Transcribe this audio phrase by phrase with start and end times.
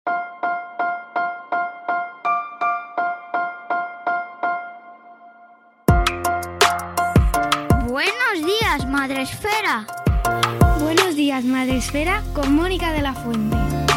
[7.87, 9.87] Buenos días, Madre Esfera.
[10.79, 13.88] Buenos días, Madre Esfera, con Mónica de la Fuente.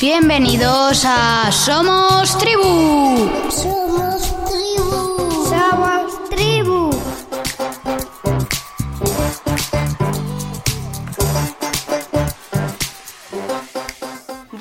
[0.00, 3.30] Bienvenidos a Somos Tribu.
[3.48, 4.35] Somos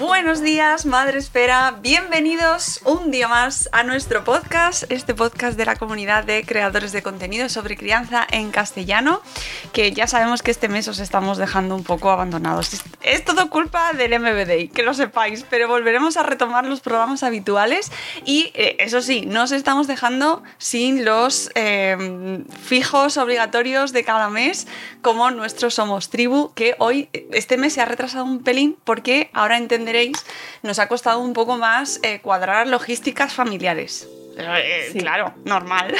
[0.05, 1.79] Buenos días, Madre Espera.
[1.81, 7.01] Bienvenidos un día más a nuestro podcast, este podcast de la comunidad de creadores de
[7.01, 9.23] contenido sobre crianza en castellano,
[9.73, 12.83] que ya sabemos que este mes os estamos dejando un poco abandonados.
[13.01, 17.91] Es, todo culpa del MBD, que lo sepáis, pero volveremos a retomar los programas habituales
[18.25, 24.29] y eh, eso sí, no os estamos dejando sin los eh, fijos obligatorios de cada
[24.29, 24.67] mes,
[25.01, 29.57] como nuestro Somos Tribu, que hoy, este mes se ha retrasado un pelín porque ahora
[30.63, 34.07] nos ha costado un poco más eh, cuadrar logísticas familiares.
[34.37, 35.95] Eh, Claro, normal.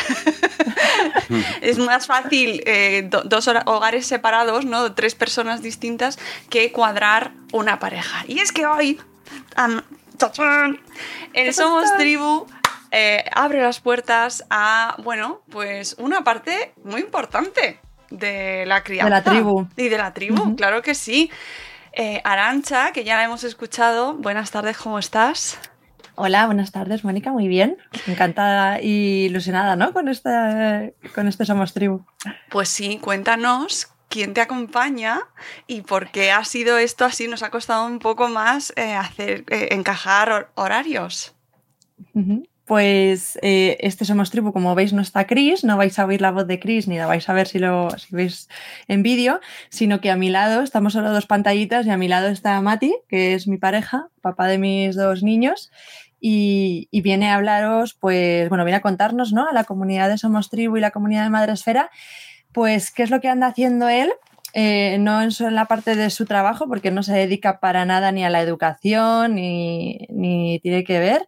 [1.62, 4.94] es más fácil eh, do- dos hogares separados, ¿no?
[4.94, 6.18] Tres personas distintas,
[6.50, 8.24] que cuadrar una pareja.
[8.28, 9.00] Y es que hoy,
[11.34, 12.46] el Somos Tribu
[12.92, 17.80] eh, abre las puertas a, bueno, pues una parte muy importante
[18.10, 19.06] de la crianza.
[19.06, 19.68] De la tribu.
[19.76, 21.30] Y de la tribu, claro que sí.
[21.98, 25.58] Eh, Arancha, que ya la hemos escuchado, buenas tardes, ¿cómo estás?
[26.16, 27.78] Hola, buenas tardes, Mónica, muy bien.
[28.08, 29.94] Encantada y ilusionada, ¿no?
[29.94, 32.02] Con este, con este Somos Tribu.
[32.50, 35.22] Pues sí, cuéntanos quién te acompaña
[35.68, 37.28] y por qué ha sido esto así.
[37.28, 41.34] Nos ha costado un poco más eh, hacer eh, encajar hor- horarios.
[42.66, 46.32] Pues eh, este Somos Tribu, como veis, no está Chris, no vais a oír la
[46.32, 48.50] voz de Chris ni la vais a ver si lo si veis
[48.88, 49.40] en vídeo,
[49.70, 52.96] sino que a mi lado estamos solo dos pantallitas y a mi lado está Mati,
[53.08, 55.72] que es mi pareja, papá de mis dos niños,
[56.20, 59.48] y, viene a hablaros, pues, bueno, viene a contarnos, ¿no?
[59.48, 61.92] A la comunidad de Somos Tribu y la comunidad de Madresfera,
[62.52, 64.12] pues, qué es lo que anda haciendo él
[64.54, 68.24] eh, no en, la parte de su trabajo, porque no se dedica para nada ni
[68.24, 71.28] a la educación, ni tiene que ver,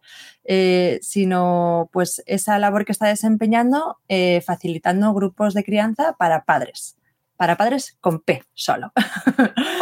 [0.50, 6.96] eh, sino pues esa labor que está desempeñando eh, facilitando grupos de crianza para padres,
[7.36, 8.90] para padres con P solo.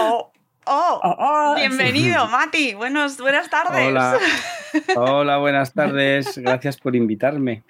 [0.00, 0.32] ¡Oh!
[0.64, 1.00] ¡Oh!
[1.04, 2.74] Oh, oh, Bienvenido, Mati.
[2.74, 3.86] Buenos, buenas tardes.
[3.86, 4.18] Hola.
[4.96, 6.36] Hola, buenas tardes.
[6.36, 7.62] Gracias por invitarme.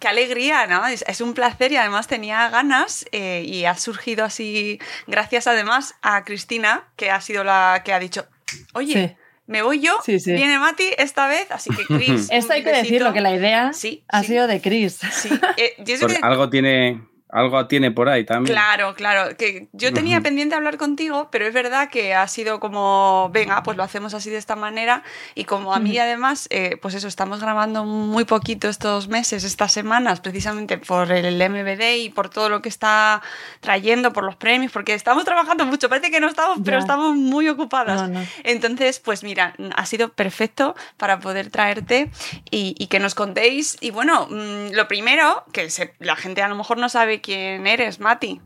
[0.00, 0.84] Qué alegría, ¿no?
[0.84, 5.94] Es, es un placer y además tenía ganas eh, y ha surgido así, gracias además
[6.02, 8.26] a Cristina, que ha sido la que ha dicho,
[8.74, 9.21] oye, Sí.
[9.46, 10.32] Me voy yo, Sí, sí.
[10.32, 12.28] viene Mati esta vez, así que Cris.
[12.32, 14.28] Esto hay que decirlo, que la idea Sí, ha sí.
[14.28, 14.98] sido de Chris.
[15.12, 15.74] Sí, eh,
[16.22, 18.54] algo tiene, algo tiene por ahí también.
[18.54, 23.30] Claro, claro, que yo tenía pendiente hablar contigo, pero es verdad que ha sido como,
[23.32, 25.02] venga, pues lo hacemos así de esta manera
[25.34, 29.72] y como a mí además, eh, pues eso, estamos grabando muy poquito estos meses, estas
[29.72, 33.22] semanas, precisamente por el MBD y por todo lo que está
[33.60, 37.48] trayendo, por los premios, porque estamos trabajando mucho, parece que no estamos, pero estamos muy
[37.48, 38.02] ocupadas.
[38.10, 38.26] No, no.
[38.44, 42.10] Entonces, pues mira, ha sido perfecto para poder traerte
[42.50, 43.78] y, y que nos contéis.
[43.80, 47.66] Y bueno, mm, lo primero, que se- la gente a lo mejor no sabe quién
[47.66, 48.40] eres, Mati.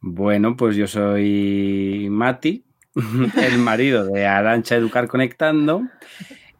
[0.00, 2.64] Bueno, pues yo soy Mati,
[2.94, 5.82] el marido de Arancha Educar Conectando.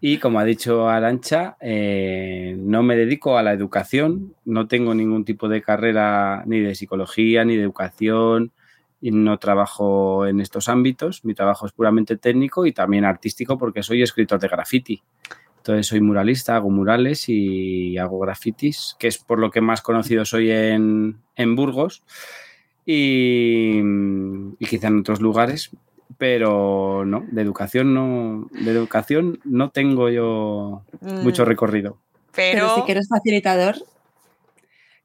[0.00, 5.24] Y como ha dicho Arancha, eh, no me dedico a la educación, no tengo ningún
[5.24, 8.52] tipo de carrera ni de psicología ni de educación
[9.00, 11.24] y no trabajo en estos ámbitos.
[11.24, 15.02] Mi trabajo es puramente técnico y también artístico porque soy escritor de graffiti.
[15.66, 20.24] Entonces soy muralista, hago murales y hago grafitis, que es por lo que más conocido
[20.24, 22.04] soy en, en Burgos
[22.84, 23.80] y,
[24.60, 25.70] y quizá en otros lugares,
[26.18, 31.98] pero no, de educación no, de educación no tengo yo mucho Mm, recorrido.
[32.32, 33.74] Pero, Pero si quieres facilitador,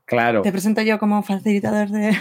[0.06, 2.16] Claro, te presento yo como facilitador de...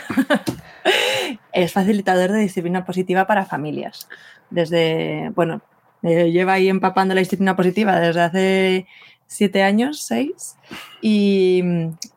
[1.52, 4.08] es facilitador de disciplina positiva para familias.
[4.48, 5.60] Desde, bueno,
[6.02, 8.86] eh, lleva ahí empapando la disciplina positiva desde hace
[9.26, 10.56] siete años, seis,
[11.00, 11.62] y,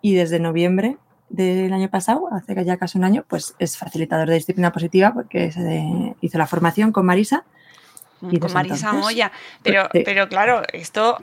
[0.01, 0.97] y desde noviembre
[1.29, 5.51] del año pasado, hace ya casi un año, pues es facilitador de disciplina positiva porque
[5.51, 7.43] se hizo la formación con Marisa.
[8.21, 9.31] Y con Marisa entonces, Moya.
[9.63, 10.03] Pero, sí.
[10.05, 11.17] pero claro, esto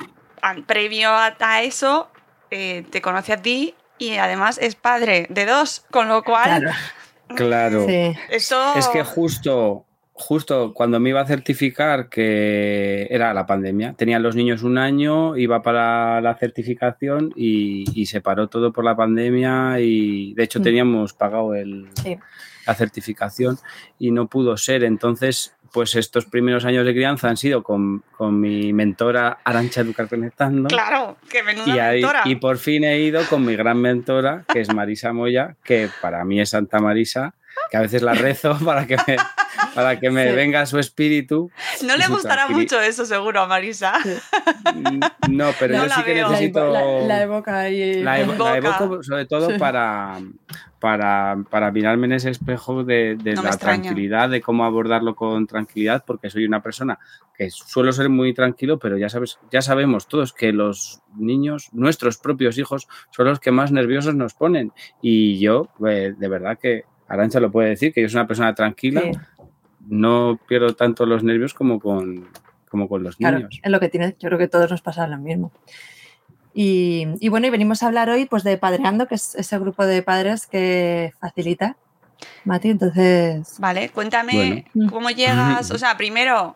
[0.66, 2.08] previo a, a eso
[2.50, 6.60] eh, te conoce a ti y además es padre de dos, con lo cual...
[6.60, 6.76] Claro.
[7.36, 7.86] Claro.
[7.86, 8.12] Sí.
[8.28, 8.74] Eso...
[8.74, 9.84] Es que justo,
[10.20, 15.36] justo cuando me iba a certificar, que era la pandemia, tenían los niños un año,
[15.36, 20.60] iba para la certificación y, y se paró todo por la pandemia y de hecho
[20.60, 20.62] Mm.
[20.62, 22.18] teníamos pagado el, Sí.
[22.66, 23.58] la certificación
[23.98, 24.84] y no pudo ser.
[24.84, 30.08] Entonces, pues estos primeros años de crianza han sido con, con mi mentora Arancha Educar
[30.08, 30.68] Conectando.
[30.68, 32.22] Claro, que menuda Y, ahí- mentora.
[32.26, 36.24] y por fin he ido con mi gran mentora, que es Marisa Moya, que para
[36.24, 37.34] mí es Santa Marisa,
[37.70, 39.16] que a veces la rezo para que me,
[39.74, 40.34] para que me Sí.
[40.34, 41.50] venga su espíritu.
[41.84, 43.94] No le gustará mucho eso, seguro, a Marisa.
[45.28, 46.30] No, pero No yo sí que veo.
[46.30, 46.72] Necesito...
[46.72, 48.02] la- la evoca ahí.
[48.02, 48.56] La, evo- la Invoca.
[48.56, 49.58] evoco sobre todo Sí.
[49.58, 50.18] para,
[50.78, 55.46] para, para mirarme en ese espejo de, de No la tranquilidad, de cómo abordarlo con
[55.46, 56.98] tranquilidad, porque soy una persona
[57.36, 62.18] que suelo ser muy tranquilo, pero ya sabes, ya sabemos todos que los niños, nuestros
[62.18, 64.72] propios hijos, son los que más nerviosos nos ponen.
[65.00, 68.54] Y yo, eh, de verdad que Arancha lo puede decir, que yo soy una persona
[68.54, 69.10] tranquila, Sí,
[69.88, 72.28] no pierdo tanto los nervios como con,
[72.70, 73.60] como con los claro, niños.
[73.62, 74.14] es lo que tiene.
[74.18, 75.50] Yo creo que todos nos pasa lo mismo.
[76.52, 79.86] Y, y bueno, y venimos a hablar hoy pues de Padreando, que es ese grupo
[79.86, 81.76] de padres que facilita.
[82.44, 83.56] Mati, entonces.
[83.58, 84.90] Vale, cuéntame Bueno.
[84.90, 85.70] cómo llegas.
[85.70, 86.54] O sea, primero,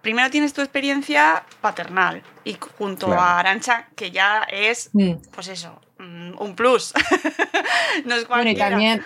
[0.00, 3.20] primero tienes tu experiencia paternal y junto Claro.
[3.20, 4.90] a Arancha, que ya es,
[5.34, 6.94] pues eso, mm, un plus.
[8.06, 8.70] no es Bueno, y cualquiera.
[8.70, 9.02] también,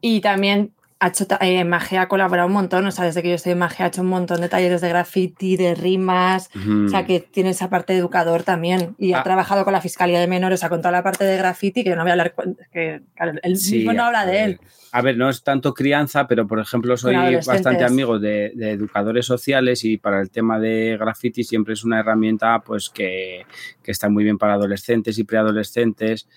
[0.00, 3.34] y también ha hecho, eh, Magia ha colaborado un montón, o sea, desde que yo
[3.34, 6.50] estoy en Magia ha hecho un montón de talleres de graffiti, de rimas,
[6.86, 8.94] o sea, que tiene esa parte de educador también.
[8.98, 9.22] Y ha Ah.
[9.22, 11.88] trabajado con la Fiscalía de Menores, o sea, con toda la parte de graffiti, que
[11.90, 12.34] yo no voy a hablar,
[12.70, 14.60] que claro, él Sí, mismo no habla de él.
[14.92, 19.24] A ver, no es tanto crianza, pero por ejemplo soy bastante amigo de, de educadores
[19.24, 23.46] sociales y para el tema de graffiti siempre es una herramienta pues que,
[23.84, 26.28] que está muy bien para adolescentes y preadolescentes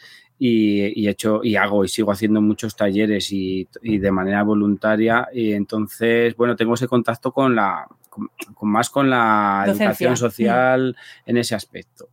[0.45, 4.43] y, y he hecho y hago y sigo haciendo muchos talleres y, y de manera
[4.43, 9.85] voluntaria y entonces bueno tengo ese contacto con la con, con más con la Docencia.
[9.85, 12.09] educación social en ese aspecto.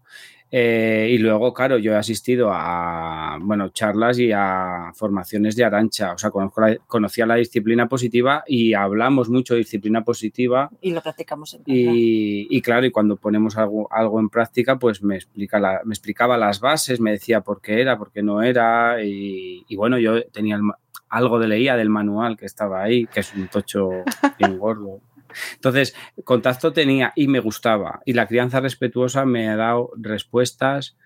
[0.53, 6.13] Eh, y luego, claro, yo he asistido a bueno, charlas y a formaciones de Arancha.
[6.13, 10.71] O sea, conozco la- conocía la disciplina positiva y hablamos mucho de disciplina positiva.
[10.81, 11.63] Y lo practicamos en.
[11.67, 15.95] Y, y claro, y cuando ponemos algo, algo en práctica, pues me, explica la- me
[15.95, 19.03] explicaba las bases, me decía por qué era, por qué no era.
[19.05, 20.63] Y, y bueno, yo tenía el
[21.09, 23.91] algo de leía del manual que estaba ahí, que es un tocho
[24.39, 25.01] bien gordo.
[25.55, 25.95] Entonces,
[26.25, 28.01] contacto tenía y me gustaba.
[28.05, 30.97] Y la crianza respetuosa me ha dado respuestas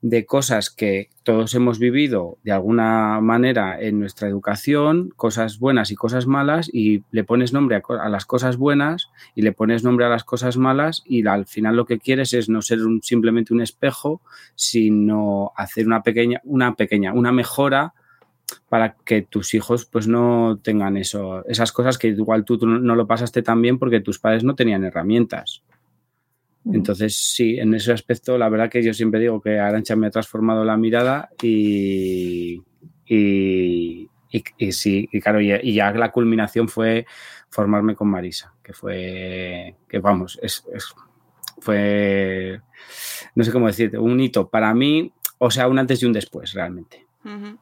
[0.00, 5.96] de cosas que todos hemos vivido de alguna manera en nuestra educación, cosas buenas y
[5.96, 10.08] cosas malas, y le pones nombre a, las cosas buenas y le pones nombre a
[10.08, 13.60] las cosas malas, y al final lo que quieres es no ser un- simplemente un
[13.60, 14.22] espejo,
[14.54, 17.92] sino hacer una pequeña, una pequeña, una mejora
[18.68, 22.94] para que tus hijos pues no tengan eso, esas cosas que igual tú, tú no
[22.94, 25.62] lo pasaste tan bien porque tus padres no tenían herramientas.
[26.64, 26.74] Mm.
[26.74, 30.10] Entonces, sí, en ese aspecto, la verdad que yo siempre digo que Arancha me ha
[30.10, 32.60] transformado la mirada y,
[33.06, 37.06] y, y- y sí, y claro, y, ya la culminación fue
[37.50, 40.92] formarme con Marisa, que fue, que vamos, es, es-
[41.58, 42.60] fue,
[43.34, 46.52] no sé cómo decirte, un hito para mí, o sea, un antes y un después,
[46.52, 47.06] realmente.
[47.24, 47.58] Ujú.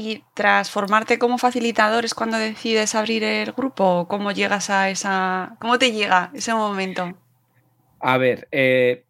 [0.00, 4.06] Y tras formarte como facilitador es cuando decides abrir el grupo.
[4.06, 5.56] ¿Cómo llegas a esa.
[5.58, 7.18] ¿Cómo te llega ese momento?
[7.98, 9.06] A ver, eh,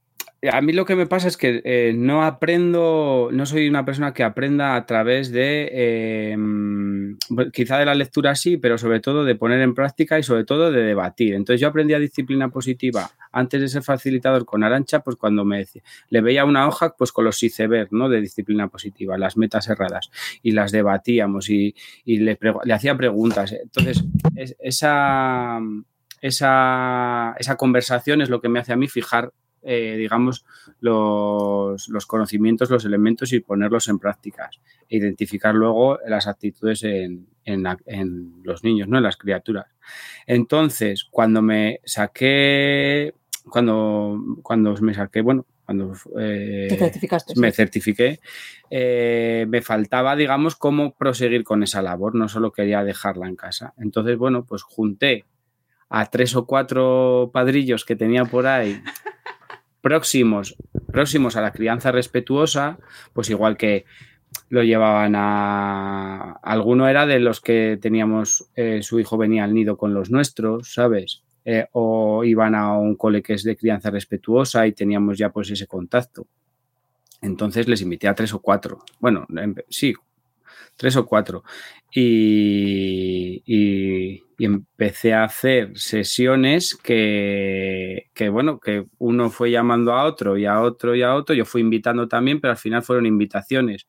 [0.53, 4.15] a mí lo que me pasa es que eh, no aprendo, no soy una persona
[4.15, 9.25] que aprenda a través de, eh, bueno, quizá de la lectura sí, pero sobre todo
[9.25, 11.35] de poner en práctica y sobre todo de debatir.
[11.35, 15.59] Entonces yo aprendí a disciplina positiva antes de ser facilitador con Arancha, pues cuando me
[15.59, 18.09] decía, le veía una hoja pues con los iceberg, ¿no?
[18.09, 20.11] De disciplina positiva, las metas erradas
[20.43, 22.39] y las debatíamos y, y le,
[22.73, 23.53] hacía preguntas.
[23.53, 24.05] Entonces
[24.37, 25.59] es- esa
[26.21, 30.45] esa, esa conversación es lo que me hace a mí fijar, eh, digamos,
[30.81, 34.61] los, los conocimientos, los elementos y ponerlos en prácticas.
[34.89, 38.97] E identificar luego las actitudes en, en la- en los niños, ¿no?
[38.99, 39.67] En las criaturas.
[40.27, 43.15] Entonces, cuando me saqué,
[43.51, 46.69] cuando, cuando me saqué, bueno, cuando eh,
[47.37, 47.57] me sí.
[47.57, 48.21] certifiqué,
[48.71, 53.75] eh, me faltaba, digamos, cómo proseguir con esa labor, no solo quería dejarla en casa.
[53.79, 55.27] Entonces, bueno, pues junté
[55.91, 58.81] a tres o cuatro padrillos que tenía por ahí
[59.81, 60.57] próximos,
[60.93, 62.79] próximos a la crianza respetuosa,
[63.13, 63.85] pues igual que
[64.51, 66.33] lo llevaban a...
[66.43, 70.73] Alguno era de los que teníamos, eh, su hijo venía al nido con los nuestros,
[70.75, 71.23] ¿sabes?
[71.45, 75.51] Eh, o iban a un cole que es de crianza respetuosa y teníamos ya pues
[75.51, 76.27] ese contacto.
[77.23, 78.81] Entonces les invité a tres o cuatro.
[79.01, 79.95] Bueno, empe- sí,
[80.79, 81.45] tres o cuatro.
[81.93, 90.05] Y, y- y empecé a hacer sesiones que, que, bueno, que uno fue llamando a
[90.05, 91.35] otro y a otro y a otro.
[91.35, 93.89] Yo fui invitando también, pero al final fueron invitaciones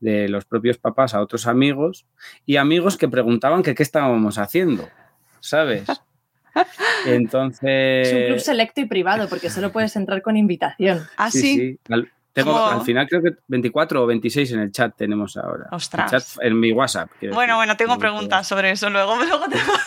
[0.00, 2.06] de los propios papás a otros amigos
[2.46, 4.88] y amigos que preguntaban que qué estábamos haciendo,
[5.40, 5.84] ¿sabes?
[7.06, 8.08] Entonces...
[8.08, 11.00] Es un club selecto y privado porque solo puedes entrar con invitación.
[11.16, 11.78] Ah, sí.
[11.90, 15.66] Al, tengo, al final creo que 24 o 26 en el chat tenemos ahora.
[15.72, 16.12] Ostras.
[16.12, 17.10] El chat en mi WhatsApp.
[17.20, 17.54] Bueno, decir.
[17.54, 19.16] bueno, tengo preguntas sobre eso luego.
[19.22, 19.44] luego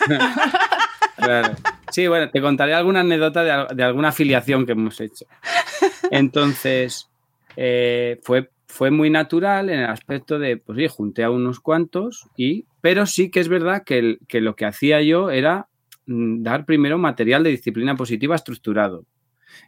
[1.18, 1.56] Claro.
[1.92, 5.26] Sí, bueno, te contaré alguna anécdota de, de alguna afiliación que hemos hecho.
[6.12, 7.10] Entonces,
[7.56, 12.28] eh, fue, fue muy natural en el aspecto de, pues sí, junté a unos cuantos,
[12.36, 15.68] y, pero sí que es verdad que, el- que lo que hacía yo era
[16.06, 19.06] mm, dar primero material de disciplina positiva estructurado.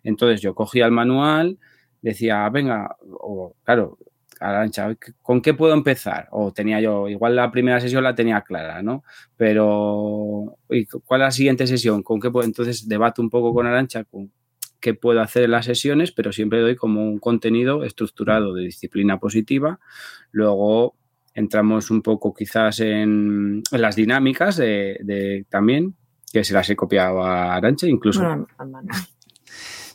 [0.04, 1.58] Entonces yo cogía el manual,
[2.02, 3.98] decía, venga, o claro,
[4.40, 6.28] Arancha, ¿con qué puedo empezar?
[6.32, 9.04] O tenía yo, igual la primera sesión la tenía clara, ¿no?
[9.36, 12.04] Pero, ¿y cuál es la siguiente sesión?
[12.04, 12.46] ¿Con qué puedo?
[12.46, 14.32] Entonces debato un poco con Arancha con
[14.80, 19.20] qué puedo hacer en las sesiones, pero siempre doy como un contenido estructurado de disciplina
[19.20, 19.80] positiva.
[20.32, 20.96] Luego
[21.34, 25.96] entramos un poco quizás en, las dinámicas de, también,
[26.32, 28.90] que se las he copiado a Arancha, incluso Bueno, al mano.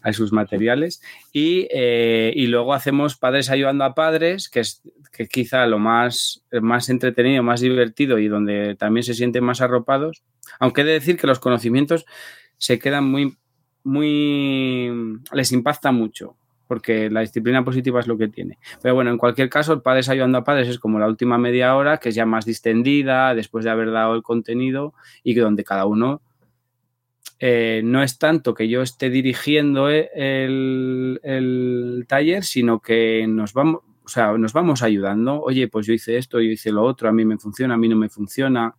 [0.03, 1.03] A sus materiales.
[1.33, 4.83] Y, eh, y luego hacemos padres ayudando a padres, que es
[5.13, 10.23] que quizá lo más, más entretenido, más divertido y donde también se sienten más arropados.
[10.59, 12.07] Aunque he de decir que los conocimientos
[12.57, 13.37] se quedan muy,
[13.85, 16.37] muy, les impacta mucho.
[16.69, 18.57] Porque la disciplina positiva es lo que tiene.
[18.81, 21.77] Pero bueno, en cualquier caso, el Padres Ayudando a Padres es como la última media
[21.77, 25.65] hora, que es ya más distendida, después de haber dado el contenido, y que donde
[25.65, 26.23] cada uno
[27.45, 33.81] eh, no es tanto que yo esté dirigiendo eh, el, taller, sino que nos vamos,
[34.05, 35.43] o sea, nos vamos ayudando.
[35.43, 37.89] Oye, pues yo hice esto, yo hice lo otro, a mí me funciona, a mí
[37.89, 38.77] no me funciona.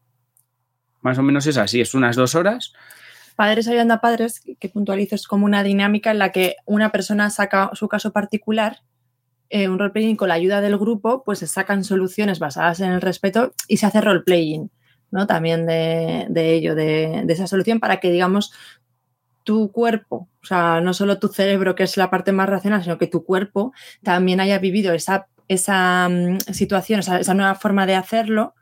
[1.02, 2.72] Más o menos es así, es unas dos horas.
[3.36, 6.90] Padres ayudando a padres, que- que puntualizo, es como una dinámica en la que una
[6.90, 8.78] persona saca su caso particular,
[9.50, 13.02] eh, un roleplaying con la ayuda del grupo, pues se sacan soluciones basadas en el
[13.02, 14.72] respeto y se hace roleplaying,
[15.14, 15.28] ¿no?
[15.28, 18.52] También de, de ello, de, de esa solución, para que, digamos,
[19.44, 22.98] tu cuerpo, o sea, no solo tu cerebro, que es la parte más racional, sino
[22.98, 27.96] que tu cuerpo también haya vivido esa, esa mm, situación, esa, esa nueva forma de
[27.96, 28.56] hacerlo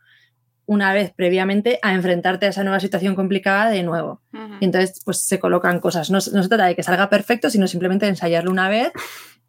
[0.66, 4.22] una vez previamente a enfrentarte a esa nueva situación complicada de nuevo.
[4.62, 6.10] Y entonces, pues se colocan cosas.
[6.12, 8.92] No, se- no se trata de que salga perfecto, sino simplemente de ensayarlo una vez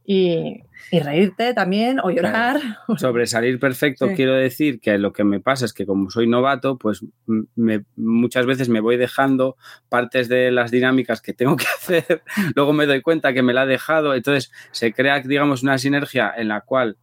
[0.05, 2.59] y, y reírte también o llorar.
[2.97, 4.15] Sobresalir perfecto, Sí.
[4.17, 7.05] quiero decir que lo que me pasa es que como soy novato, pues
[7.55, 9.57] me- muchas veces me voy dejando
[9.89, 12.23] partes de las dinámicas que tengo que hacer,
[12.55, 16.33] luego me doy cuenta que me la he dejado, entonces se crea, digamos, una sinergia
[16.37, 16.97] en la cual,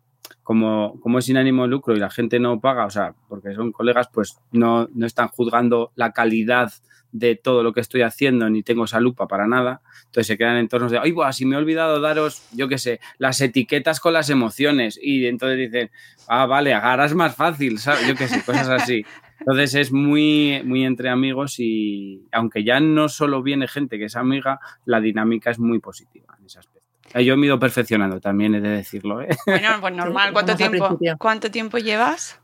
[0.44, 3.54] como, como es sin ánimo de lucro y la gente no paga, o sea, porque
[3.54, 6.72] son colegas, pues no, no están juzgando la calidad
[7.12, 9.82] de todo lo que estoy haciendo, ni tengo esa lupa para nada.
[10.06, 13.00] Entonces se crean entornos de, ay, buah, si me he olvidado daros, yo qué sé,
[13.18, 15.00] las etiquetas con las emociones.
[15.02, 15.92] Y entonces dicen,
[16.28, 18.08] ah, vale, ahora es más fácil, ¿sabes?
[18.08, 19.06] Yo qué sé, cosas así.
[19.40, 24.16] Entonces es muy, muy entre amigos y aunque ya no solo viene gente que es
[24.16, 26.80] amiga, la dinámica es muy positiva en ese aspecto.
[27.20, 29.30] Yo me he ido perfeccionando también, he de decirlo, ¿eh?
[29.46, 30.32] Bueno, pues normal.
[30.34, 31.00] ¿Cuánto tiempo.
[31.18, 32.40] ¿Cuánto tiempo llevas?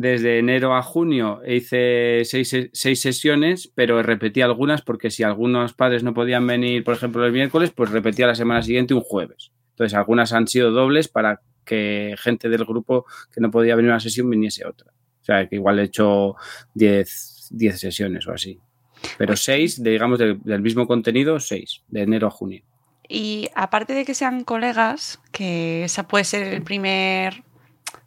[0.00, 6.02] Desde enero a junio hice seis, seis sesiones, pero repetí algunas porque si algunos padres
[6.02, 9.52] no podían venir, por ejemplo, el miércoles, pues repetía la semana siguiente un jueves.
[9.72, 13.94] Entonces, algunas han sido dobles para que gente del grupo que no podía venir a
[13.96, 14.90] una sesión viniese otra.
[15.20, 16.34] O sea, que igual he hecho
[16.72, 18.58] 10 10 sesiones o así.
[19.18, 22.62] Pero seis, de, digamos, del, del mismo contenido, seis, de enero a junio.
[23.06, 27.42] Y aparte de que sean colegas, que esa puede ser el primer,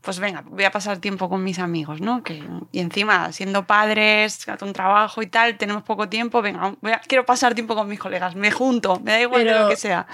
[0.04, 2.24] pues venga, voy a pasar tiempo con mis amigos, ¿no?
[2.24, 2.44] Que,
[2.74, 7.26] y encima, siendo padres, con trabajo y tal, tenemos poco tiempo, venga, voy a- quiero
[7.26, 10.06] pasar tiempo con mis colegas, me junto, me da igual de Pero- lo que sea.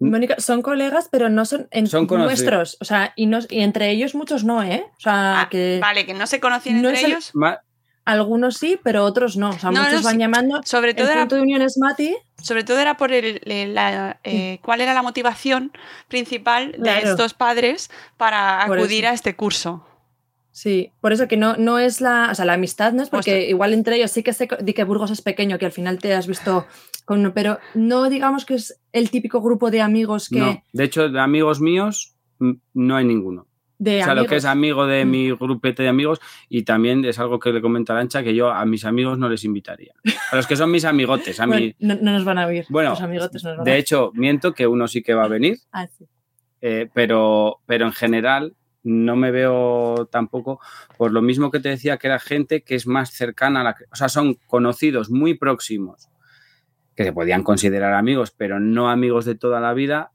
[0.00, 2.76] Mónica, son colegas, pero no son, en- Son nuestros.
[2.80, 4.84] O sea, y, nos- y entre ellos muchos no, ¿eh?
[4.96, 5.78] O sea, Ah, que.
[5.80, 7.30] Vale, que no se conocían no entre el- ellos.
[8.04, 9.50] Algunos sí, pero otros no.
[9.50, 10.18] O sea, No, no, muchos van sí.
[10.18, 10.60] llamando.
[10.64, 12.16] Sobre todo el era- punto de unión es Mati.
[12.42, 15.70] Sobre todo era por el, el- la, eh, cuál era la motivación
[16.08, 17.10] principal de Claro.
[17.10, 19.12] estos padres para Por acudir eso.
[19.12, 19.86] a este curso.
[20.54, 23.02] Sí, por eso que no, no es la, o sea, la amistad, ¿no?
[23.02, 23.48] Es porque Hostia.
[23.48, 26.12] igual entre ellos sí que sé di que Burgos es pequeño, que al final te
[26.12, 26.66] has visto
[27.06, 30.62] con uno, pero no digamos que es el típico grupo de amigos que No.
[30.74, 32.14] De hecho, de amigos míos
[32.74, 33.46] no hay ninguno.
[33.82, 35.10] De o sea, lo que es amigo de Mm.
[35.10, 38.64] mi grupete de amigos y también es algo que le comenta Arancha que yo a
[38.64, 39.92] mis amigos no les invitaría.
[40.30, 41.74] A los que son mis amigotes, a mí.
[41.80, 42.64] Bueno, no, no nos van a oír.
[42.68, 45.28] Bueno, los amigotes nos van a De hecho, miento que uno sí que va a
[45.28, 46.06] venir, Ah, sí.
[46.60, 50.60] eh, pero, pero en general no me veo tampoco
[50.98, 53.76] por lo mismo que te decía que era gente que es más cercana a la...
[53.92, 56.08] O sea, son conocidos muy próximos,
[56.94, 60.12] que se podían considerar amigos, pero no amigos de toda la vida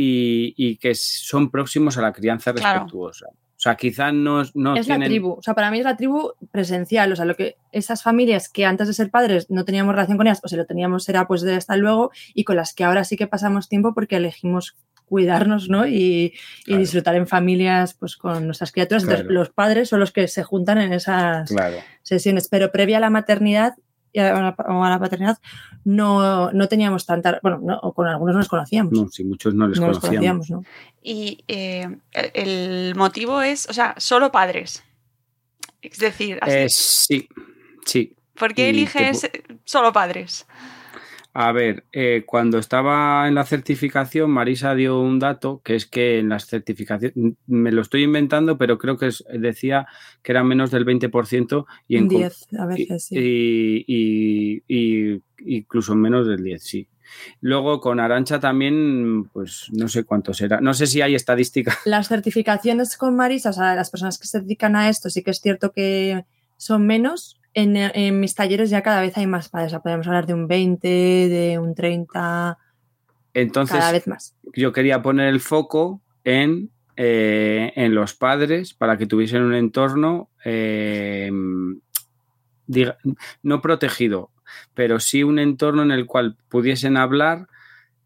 [0.00, 2.82] y, y que son próximos a la crianza Claro.
[2.84, 3.26] respetuosa.
[3.30, 5.00] O sea, quizás no, no es tienen...
[5.00, 5.32] la tribu.
[5.32, 7.10] O sea, para mí es la tribu presencial.
[7.12, 10.28] O sea, lo que esas familias que antes de ser padres no teníamos relación con
[10.28, 13.02] ellas, o si lo teníamos era pues de hasta luego, y con las que ahora
[13.02, 14.76] sí que pasamos tiempo porque elegimos
[15.06, 15.88] cuidarnos, ¿no?
[15.88, 16.34] Y,
[16.66, 19.02] disfrutar en familias pues con nuestras criaturas.
[19.02, 21.78] Entonces, los padres son los que se juntan en esas Claro.
[22.02, 22.46] sesiones.
[22.48, 23.72] Pero previa a la maternidad
[24.12, 25.38] y a la, o a la paternidad,
[25.84, 27.38] no, no teníamos tanta.
[27.42, 28.92] Bueno, no, con algunos nos conocíamos.
[28.92, 30.10] No, si muchos no les no conocíamos.
[30.10, 30.64] conocíamos, ¿no?
[31.02, 31.88] Y eh,
[32.34, 34.82] el- motivo es, o sea, solo padres.
[35.82, 37.28] Es decir, así- Eh, sí,
[37.86, 38.14] sí.
[38.34, 39.30] ¿por qué te eliges
[39.64, 40.46] solo padres?
[41.40, 46.18] A ver, eh, cuando estaba en la certificación, Marisa dio un dato que es que
[46.18, 47.14] en las certificaciones,
[47.46, 49.86] me lo estoy inventando, pero creo que es- decía
[50.24, 53.14] que era menos del 20% y en Un com- 10 a veces, sí.
[53.16, 56.88] y, y- y- incluso menos del 10, sí.
[57.40, 60.60] Luego con Arancha también, pues no sé cuánto será.
[60.60, 61.72] No sé si hay estadística.
[61.86, 65.30] Las certificaciones con Marisa, o sea, las personas que se dedican a esto, sí que
[65.30, 66.24] es cierto que
[66.56, 67.37] son menos.
[67.54, 69.68] En, en mis talleres ya cada vez hay más padres.
[69.68, 72.58] O sea, podemos hablar de un 20, de un 30,
[73.34, 74.34] Entonces, cada vez más.
[74.54, 80.30] yo quería poner el foco en, eh, en los padres para que tuviesen un entorno
[80.44, 81.30] eh,
[82.66, 82.98] diga-
[83.42, 84.30] no protegido,
[84.74, 87.46] pero sí un entorno en el cual pudiesen hablar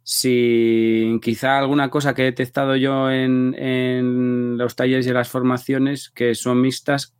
[0.04, 6.10] sin quizá alguna cosa que he detectado yo en, en los talleres y las formaciones
[6.10, 7.14] que son mixtas,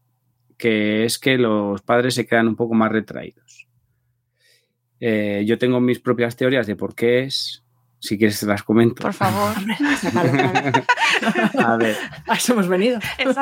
[0.62, 3.66] que es que los padres se quedan un poco más retraídos.
[5.00, 7.64] Eh, yo tengo mis propias teorías de por qué es.
[7.98, 9.02] Si quieres, te las comento.
[9.02, 9.54] Por favor.
[11.64, 11.96] A ver,
[12.28, 12.98] A eso hemos venido.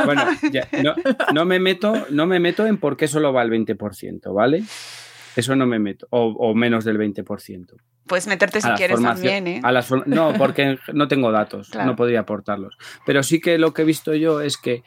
[0.06, 0.94] bueno, ya, no,
[1.34, 4.62] no me meto, no me meto en por qué solo va el 20%, ¿vale?
[5.36, 7.66] Eso no me meto, o, o menos del 20%.
[8.06, 9.60] Puedes meterte si A la quieres también, ¿eh?
[9.62, 11.90] a las for- no, porque no tengo datos, Claro.
[11.90, 12.76] no podría aportarlos.
[13.06, 14.82] Pero sí que lo que he visto yo es que,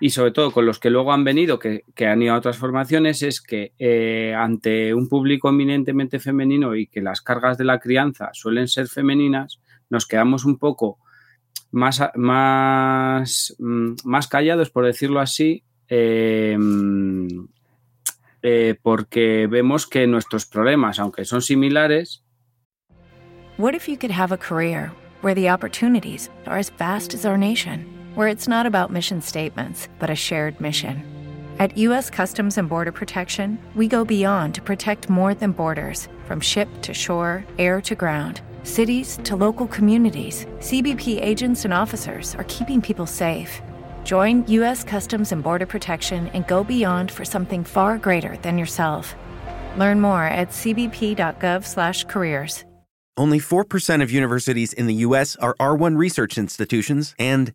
[0.00, 2.58] y sobre todo con los que luego han venido, que, que han ido a otras
[2.58, 7.78] formaciones, es que eh, ante un público eminentemente femenino y que las cargas de la
[7.78, 10.98] crianza suelen ser femeninas, nos quedamos un poco
[11.70, 17.26] más, más, mm, más callados, por decirlo así, mm,
[18.42, 22.22] eh, porque vemos que nuestros problemas, aunque son similares,
[23.58, 27.38] What if you could have a career where the opportunities are as vast as our
[28.16, 31.02] where it's not about mission statements, but a shared mission?
[31.58, 32.10] At U.S.
[32.10, 36.92] Customs and Border Protection, we go beyond to protect more than borders from ship to
[36.92, 38.42] shore, air to ground.
[38.62, 43.62] Cities to local communities, CBP agents and officers are keeping people safe.
[44.04, 44.84] Join U.S.
[44.84, 49.14] Customs and Border Protection and go beyond for something far greater than yourself.
[49.78, 52.64] Learn more at cbp.gov/careers.
[53.18, 55.36] Only 4% of universities in the U.S.
[55.36, 57.54] are R1 research institutions, and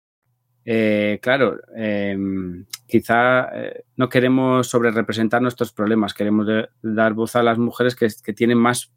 [0.65, 2.17] Eh, claro, eh,
[2.87, 6.47] quizá eh, no queremos sobre representar nuestros problemas, queremos
[6.81, 8.91] dar voz a las mujeres que, que tienen más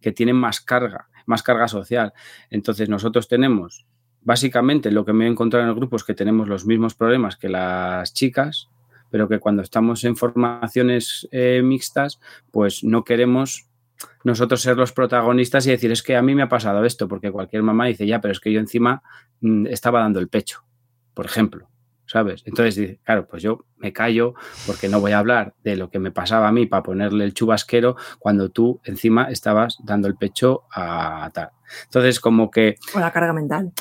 [0.00, 2.12] que tienen más carga, más carga social.
[2.50, 3.86] Entonces nosotros tenemos,
[4.20, 7.36] básicamente lo que me he encontrado en el grupo es que tenemos los mismos problemas
[7.36, 8.68] que las chicas,
[9.10, 13.66] pero que cuando estamos en formaciones eh, mixtas, pues no queremos
[14.24, 17.30] nosotros ser los protagonistas y decir es que a mí me ha pasado esto, porque
[17.30, 19.02] cualquier mamá dice ya, pero es que yo encima
[19.40, 20.64] mm, estaba dando el pecho
[21.14, 21.68] por ejemplo.
[22.06, 22.42] ¿sabes?
[22.46, 24.34] Entonces, claro, pues yo me callo
[24.66, 27.34] porque no voy a hablar de lo que me pasaba a mí para ponerle el
[27.34, 31.50] chubasquero cuando tú encima estabas dando el pecho a tal.
[31.84, 32.76] Entonces, como que...
[32.94, 33.72] O la carga mental.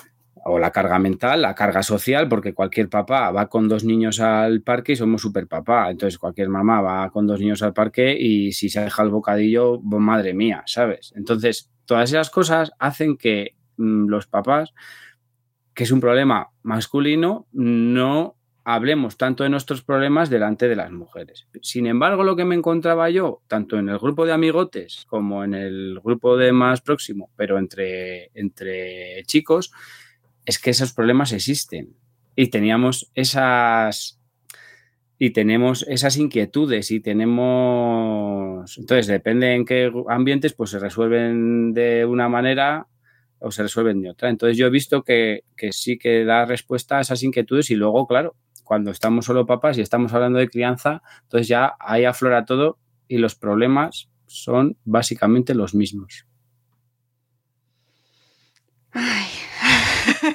[0.46, 4.62] O la carga mental, la carga social, porque cualquier papá va con dos niños al
[4.62, 5.89] parque y somos super papá.
[5.89, 9.80] Entonces, cualquier mamá va con dos niños al parque y si se deja el bocadillo,
[9.82, 11.13] madre mía, ¿sabes?
[11.15, 14.74] Entonces, todas esas cosas hacen que mm, los papás
[15.73, 21.47] que es un problema masculino, no hablemos tanto de nuestros problemas delante de las mujeres.
[21.62, 25.53] Sin embargo, lo que me encontraba yo, tanto en el grupo de amigotes como en
[25.53, 29.71] el grupo de más próximo, pero entre, entre chicos,
[30.45, 31.95] es que esos problemas existen.
[32.36, 34.19] Y teníamos esas.
[35.19, 38.77] Y tenemos esas inquietudes y tenemos.
[38.77, 42.88] Entonces, depende en qué ambientes, pues se resuelven de una manera
[43.43, 44.29] o se resuelven de otra.
[44.29, 48.36] Entonces yo he visto que, sí que da respuesta a esas inquietudes y luego, claro,
[48.63, 53.17] cuando estamos solo papás y estamos hablando de crianza, entonces ya ahí aflora todo y
[53.17, 56.25] los problemas son básicamente los mismos.
[58.91, 59.27] Ay.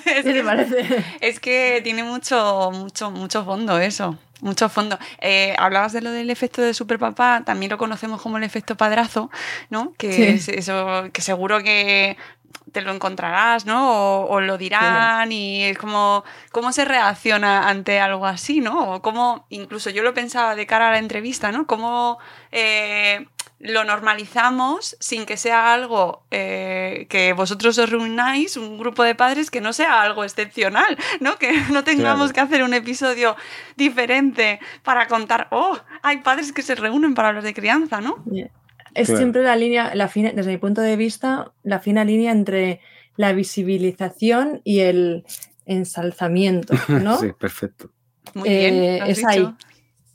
[0.04, 1.04] es, que, parece?
[1.22, 4.18] es que tiene mucho, mucho, mucho fondo eso.
[4.40, 4.98] Mucho fondo.
[5.20, 9.30] Eh, hablabas de lo del efecto de superpapá, también lo conocemos como el efecto padrazo,
[9.70, 9.92] ¿no?
[9.98, 12.16] Que es eso, que seguro que
[12.72, 14.24] te lo encontrarás, ¿no?
[14.24, 18.94] O, lo dirán y es como, ¿cómo se reacciona ante algo así, ¿no?
[18.94, 21.66] O cómo, incluso yo lo pensaba de cara a la entrevista, ¿no?
[21.66, 22.18] Cómo
[22.52, 23.26] eh,
[23.60, 29.50] lo normalizamos sin que sea algo eh, que vosotros os reunáis, un grupo de padres,
[29.50, 31.38] que no sea algo excepcional, ¿no?
[31.38, 33.36] Que no tengamos que hacer un episodio
[33.76, 38.24] diferente para contar, oh, hay padres que se reúnen para hablar de crianza, ¿no?
[38.94, 42.80] Es siempre la línea, la fina, desde mi punto de vista, la fina línea entre
[43.16, 45.24] la visibilización y el
[45.66, 47.18] ensalzamiento, ¿no?
[47.18, 47.90] sí, perfecto.
[48.34, 49.48] Muy bien, eh, es ahí.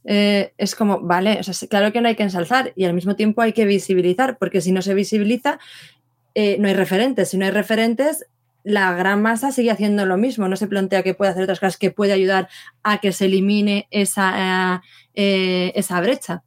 [0.05, 3.15] Eh, es como, vale, o sea, claro que no hay que ensalzar y al mismo
[3.15, 5.59] tiempo hay que visibilizar, porque si no se visibiliza,
[6.35, 7.29] eh, no hay referentes.
[7.29, 8.25] Si no hay referentes,
[8.63, 11.77] la gran masa sigue haciendo lo mismo, no se plantea que puede hacer otras cosas
[11.77, 12.49] que puede ayudar
[12.81, 14.81] a que se elimine esa,
[15.13, 16.43] esa brecha.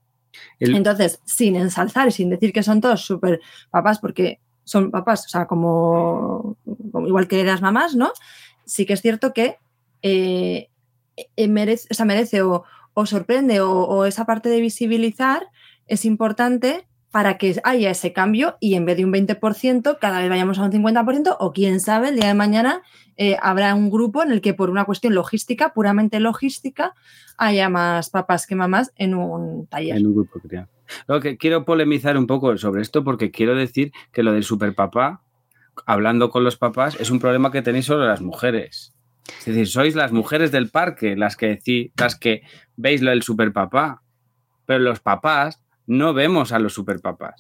[0.59, 3.41] Entonces, sin ensalzar y sin decir que son todos súper
[3.71, 6.57] papás, porque son papás, o sea, como,
[7.07, 8.13] igual que las mamás, ¿no?
[8.65, 9.59] Sí que es cierto que
[10.03, 10.71] eh,
[11.37, 12.65] eh, merece, o, merece o,
[13.05, 15.49] sorprende o, esa parte de visibilizar
[15.87, 20.29] es importante para que haya ese cambio y en vez de un 20%, cada vez
[20.29, 22.83] vayamos a un 50% o quién sabe, el día de mañana
[23.17, 26.95] eh, habrá un grupo en el que por una cuestión logística, puramente logística,
[27.39, 29.97] haya más papás que mamás en un taller.
[29.97, 30.69] En un grupo creo.
[31.07, 35.23] Lo que quiero polemizar un poco sobre esto porque quiero decir que lo del superpapá,
[35.85, 38.96] hablando con los papás, es un problema que tenéis solo las mujeres.
[39.41, 41.61] Es decir, sois las mujeres del parque las que,
[41.97, 42.43] las que
[42.77, 44.03] veis lo del superpapá,
[44.67, 47.35] pero los papás no vemos a los superpapás.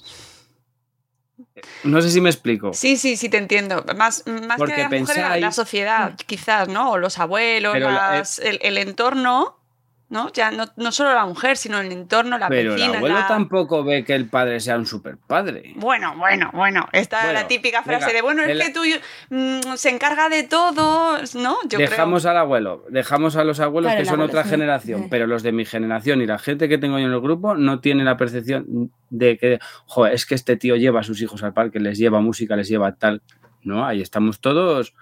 [1.84, 2.72] No sé si me explico.
[2.72, 3.84] Sí, sí, sí, te entiendo.
[3.96, 6.92] Más, más que las mujeres, la sociedad, quizás, ¿no?
[6.92, 7.76] O los abuelos,
[8.38, 9.58] el, el, entorno
[10.08, 10.32] ¿no?
[10.32, 14.04] Ya no, no, solo la mujer, sino el entorno, la Pero el abuelo tampoco ve
[14.04, 15.72] que el padre sea un super padre.
[15.76, 16.88] Bueno, bueno, bueno.
[16.92, 18.80] Esta es la típica frase de, bueno, es que tú
[19.30, 21.56] mm, se encarga de todo, ¿no?
[21.68, 25.64] dejamos al abuelo, dejamos a los abuelos que son otra generación, pero los de mi
[25.64, 29.38] generación y la gente que tengo yo en el grupo no tienen la percepción de
[29.38, 32.56] que, joder, es que este tío lleva a sus hijos al parque, les lleva música,
[32.56, 33.22] les lleva tal.
[33.62, 34.94] No, ahí estamos todos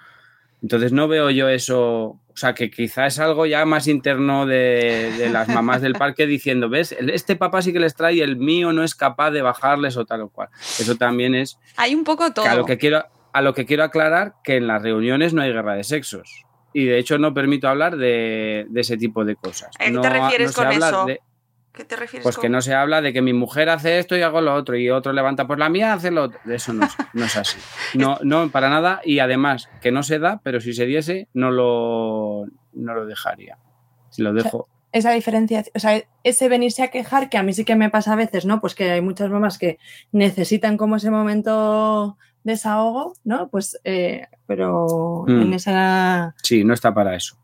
[0.64, 5.28] entonces no veo yo eso, o sea, que quizás es algo ya más interno de,
[5.30, 8.82] las mamás del parque diciendo, ves, este papá sí que les trae, el mío no
[8.82, 10.48] es capaz de bajarles o tal o cual.
[10.80, 11.58] Eso también es...
[11.76, 12.46] Hay un poco todo.
[12.46, 15.52] a lo que quiero, a lo que quiero aclarar que en las reuniones no hay
[15.52, 16.44] guerra de sexos.
[16.72, 19.70] Y de hecho no permito hablar de, ese tipo de cosas.
[19.78, 21.06] ¿A qué te refieres con eso?
[21.74, 22.22] ¿Qué te refieres?
[22.22, 24.76] Pues que no se habla de que mi mujer hace esto y hago lo otro
[24.76, 26.38] y otro levanta, pues la mía hace lo otro.
[26.46, 27.58] Eso no es, no es así.
[27.94, 29.00] No, no, para nada.
[29.04, 33.58] Y además, que no se da, pero si se diese, no lo, no lo dejaría.
[34.10, 34.68] Si lo dejo.
[34.92, 38.12] esa diferencia, o sea, ese venirse a quejar, que a mí sí que me pasa
[38.12, 38.60] a veces, ¿no?
[38.60, 39.78] Pues que hay muchas mamás que
[40.12, 43.48] necesitan como ese momento de desahogo, ¿no?
[43.48, 45.54] Pues, eh, pero en mm.
[45.54, 46.36] esa...
[46.40, 47.36] Sí, no está para eso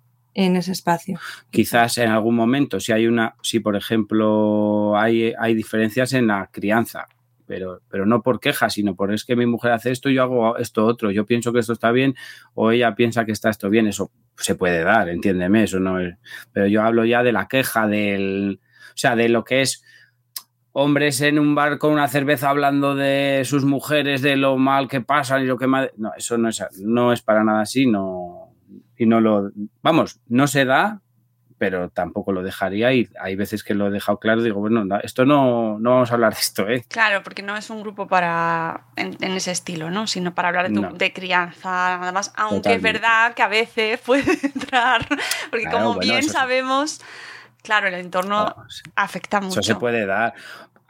[0.46, 1.18] en ese espacio.
[1.50, 6.48] Quizás en algún momento, si hay una, si por ejemplo hay, hay diferencias en la
[6.52, 7.06] crianza,
[7.46, 10.56] pero, pero no por queja, sino por es que mi mujer hace esto, yo hago
[10.56, 12.14] esto otro, yo pienso que esto está bien
[12.54, 16.16] o ella piensa que está esto bien, eso se puede dar, entiéndeme, eso no es,
[16.52, 19.82] pero yo hablo ya de la queja, del, o sea, de lo que es
[20.72, 25.00] hombres en un bar con una cerveza hablando de sus mujeres, de lo mal que
[25.00, 28.39] pasan y lo que mal, no, eso no es, no es para nada así, no,
[29.00, 29.50] y no lo,
[29.82, 31.00] vamos, no se da
[31.56, 35.26] pero tampoco lo dejaría y hay veces que lo he dejado claro, digo, bueno, esto
[35.26, 36.86] no, no vamos a hablar de esto, ¿eh?
[36.88, 40.06] Claro, porque no es un grupo para en, ese estilo, ¿no?
[40.06, 44.38] Sino para hablar de, de crianza, nada más, aunque es verdad que a veces puede
[44.42, 45.06] entrar,
[45.50, 47.00] porque como bien sabemos...
[47.62, 48.56] Claro, el entorno
[48.96, 49.60] afecta mucho.
[49.60, 50.32] Eso se puede dar.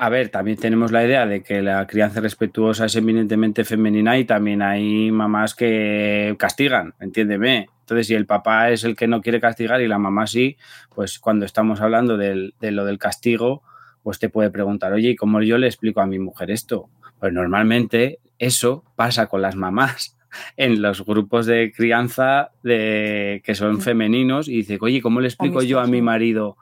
[0.03, 4.25] A ver, también tenemos la idea de que la crianza respetuosa es eminentemente femenina y
[4.25, 7.69] también hay mamás que castigan, entiéndeme.
[7.81, 10.57] Entonces, si el papá es el que no quiere castigar y la mamá sí,
[10.95, 13.63] pues cuando estamos hablando de lo del castigo,
[14.03, 16.89] pues te puede preguntar, oye, ¿y cómo yo le explico a mi mujer esto?
[17.19, 20.17] Pues normalmente eso pasa con las mamás
[20.57, 25.63] en los grupos de crianza de, que son femeninos y dice, oye, ¿cómo le explico
[25.63, 26.57] yo a mi marido?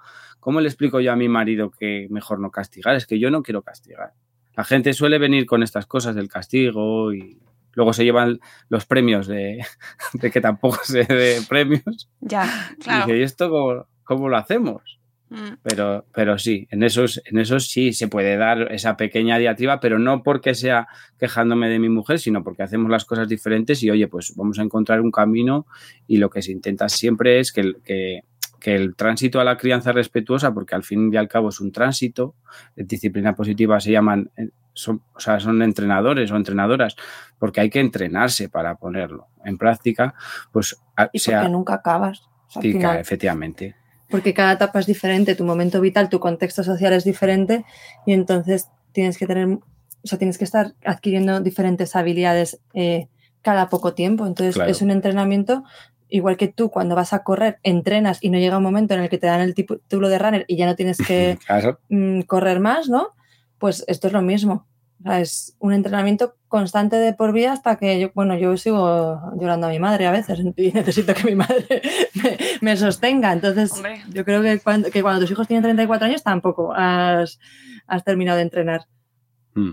[0.48, 2.96] ¿Cómo le explico yo a mi marido que mejor no castigar?
[2.96, 4.14] Es que yo no quiero castigar.
[4.56, 7.38] La gente suele venir con estas cosas del castigo y
[7.74, 9.62] luego se llevan los premios de,
[10.32, 12.08] que tampoco se dé premios.
[12.20, 12.48] Ya,
[12.82, 13.14] claro.
[13.14, 14.98] Y ¿y esto cómo lo hacemos?
[15.28, 15.58] Mm.
[15.62, 19.98] Pero, pero sí, en esos, en esos sí se puede dar esa pequeña diatriba, pero
[19.98, 24.08] no porque sea quejándome de mi mujer, sino porque hacemos las cosas diferentes y oye,
[24.08, 25.66] pues vamos a encontrar un camino
[26.06, 28.22] y lo que se intenta siempre es que, que,
[28.60, 31.72] que el tránsito a la crianza respetuosa, porque al fin y al cabo es un
[31.72, 32.34] tránsito,
[32.76, 36.96] en disciplina positiva se llaman, eh, son, o sea, son entrenadores o entrenadoras,
[37.38, 40.14] porque hay que entrenarse para ponerlo en práctica,
[40.52, 40.76] pues
[41.12, 42.28] y sea, nunca acabas.
[42.62, 43.76] efectivamente
[44.10, 47.64] porque cada etapa es diferente, tu momento vital, tu contexto social es diferente
[48.06, 49.60] y entonces tienes que tener, o
[50.04, 53.08] sea, tienes que estar adquiriendo diferentes habilidades eh,
[53.42, 54.26] cada poco tiempo.
[54.26, 55.64] Entonces es un entrenamiento
[56.08, 59.08] igual que tú cuando vas a correr, entrenas y no llega un momento en el
[59.08, 61.38] que te dan el título de runner y ya no tienes que
[61.88, 63.14] mm, correr más, ¿no?
[63.58, 64.66] Pues esto es lo mismo
[65.04, 69.70] es un entrenamiento constante de por vida hasta que yo, bueno, yo sigo llorando a
[69.70, 71.82] mi madre a veces y necesito que mi madre
[72.60, 73.32] me, sostenga.
[73.32, 73.72] Entonces,
[74.12, 77.38] yo creo que cuando, que cuando, tus hijos tienen 34 años tampoco has,
[78.04, 78.86] terminado de entrenar.
[79.54, 79.72] Hmm.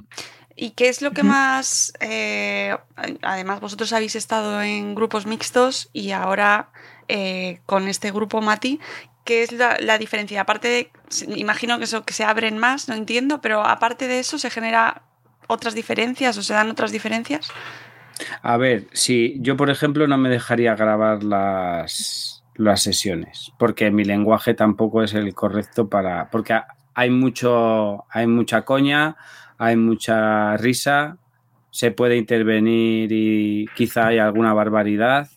[0.56, 2.76] ¿Y qué es lo que más, eh,
[3.22, 6.70] además vosotros habéis estado en grupos mixtos y ahora
[7.10, 8.80] eh, con este grupo Mati,
[9.26, 10.42] ¿Qué es la, diferencia?
[10.42, 10.92] Aparte de,
[11.36, 15.02] imagino que eso que se abren más, no entiendo, pero aparte de eso se genera
[15.48, 17.50] otras diferencias o se dan otras diferencias?
[18.44, 24.04] A ver, si yo, por ejemplo, no me dejaría grabar las, las sesiones, porque mi
[24.04, 26.30] lenguaje tampoco es el correcto para.
[26.30, 26.54] porque
[26.96, 29.18] hay mucho, hay mucha coña,
[29.58, 31.18] hay mucha risa,
[31.70, 35.30] se puede intervenir y quizá hay alguna barbaridad.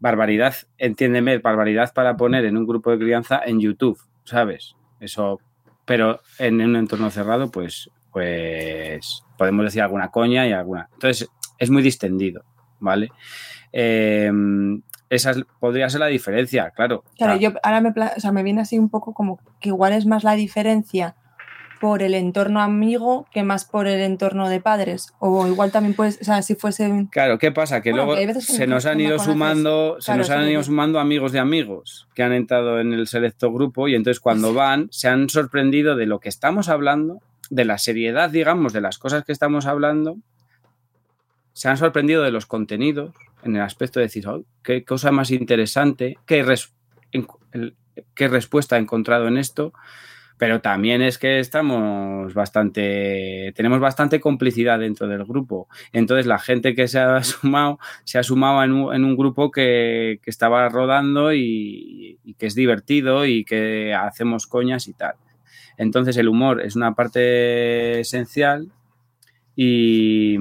[0.00, 4.76] Barbaridad, entiéndeme, barbaridad para poner en un grupo de crianza en YouTube, ¿sabes?
[4.98, 5.40] Eso,
[5.84, 10.88] pero en un entorno cerrado, pues, pues podemos decir alguna coña y alguna.
[10.94, 12.44] Entonces, es muy distendido,
[12.80, 13.10] ¿vale?
[13.72, 14.30] Eh,
[15.10, 17.04] esa podría ser la diferencia, claro.
[17.16, 20.06] Claro, yo ahora me, o sea, me viene así un poco como que igual es
[20.06, 21.16] más la diferencia
[21.80, 25.12] por el entorno amigo que más por el entorno de padres.
[25.18, 27.08] O igual también puedes, o sea, si fuese.
[27.10, 27.80] Claro, ¿qué pasa?
[27.80, 32.08] Que luego se nos han ido sumando, se nos han ido sumando amigos de amigos
[32.14, 36.06] que han entrado en el selecto grupo y entonces cuando van se han sorprendido de
[36.06, 40.18] lo que estamos hablando de la seriedad, digamos, de las cosas que estamos hablando,
[41.52, 44.26] se han sorprendido de los contenidos en el aspecto de decir,
[44.62, 46.44] qué cosa más interesante, qué,
[48.14, 49.72] qué respuesta he encontrado en esto,
[50.38, 55.68] pero también es que estamos bastante, tenemos bastante complicidad dentro del grupo.
[55.92, 60.68] Entonces la gente que se ha sumado, se ha sumado en un, grupo que, estaba
[60.68, 65.14] rodando y, que es divertido y que hacemos coñas y tal.
[65.76, 68.70] Entonces el humor es una parte esencial
[69.56, 70.36] y,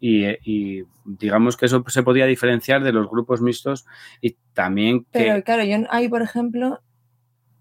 [0.00, 3.86] digamos que eso se podía diferenciar de los grupos mixtos
[4.20, 5.20] y también que...
[5.20, 6.80] Pero claro, yo ahí, por ejemplo,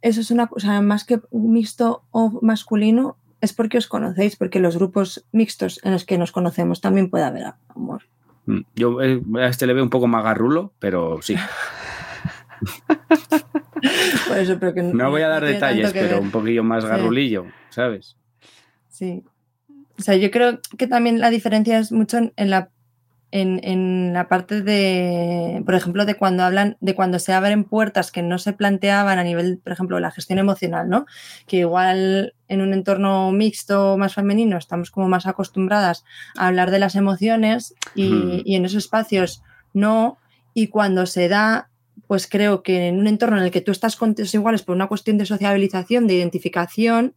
[0.01, 4.77] eso es una cosa, más que mixto o masculino, es porque os conocéis, porque los
[4.77, 8.03] grupos mixtos en los que nos conocemos también puede haber humor.
[8.45, 11.36] Mm, yo eh, a este le veo un poco más garrulo, pero sí.
[14.93, 18.17] no voy a dar detalles, pero un poquillo más garrulillo, ¿sabes?
[18.89, 19.23] Sí.
[20.03, 22.71] O sea, yo creo que también la diferencia es mucho en la,
[23.31, 28.21] en, la parte de, por ejemplo, de cuando hablan, de cuando se abren puertas que
[28.21, 31.05] no se planteaban a nivel, por ejemplo, la gestión emocional, ¿no?
[31.47, 36.03] Que igual en un entorno mixto más femenino estamos como más acostumbradas
[36.35, 40.17] a hablar de las emociones y, y en esos espacios no.
[40.53, 41.69] Y cuando se da
[42.07, 44.87] pues creo que en un entorno en el que tú estás con iguales por una
[44.87, 47.15] cuestión de sociabilización, de identificación,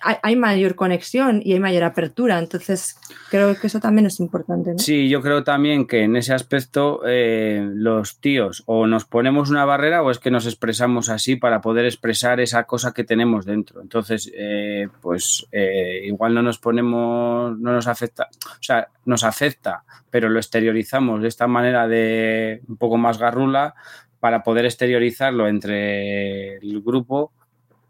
[0.00, 2.38] hay mayor conexión y hay mayor apertura.
[2.38, 2.96] Entonces,
[3.30, 4.78] creo que eso también es importante.
[4.78, 9.64] Sí, yo creo también que en ese aspecto eh, los tíos o nos ponemos una
[9.64, 13.82] barrera o es que nos expresamos así para poder expresar esa cosa que tenemos dentro.
[13.82, 19.84] Entonces, eh, pues eh, igual no nos ponemos, no nos afecta, o sea, nos afecta,
[20.10, 23.74] pero lo exteriorizamos de esta manera de un poco más garrula
[24.18, 27.32] para poder exteriorizarlo entre el grupo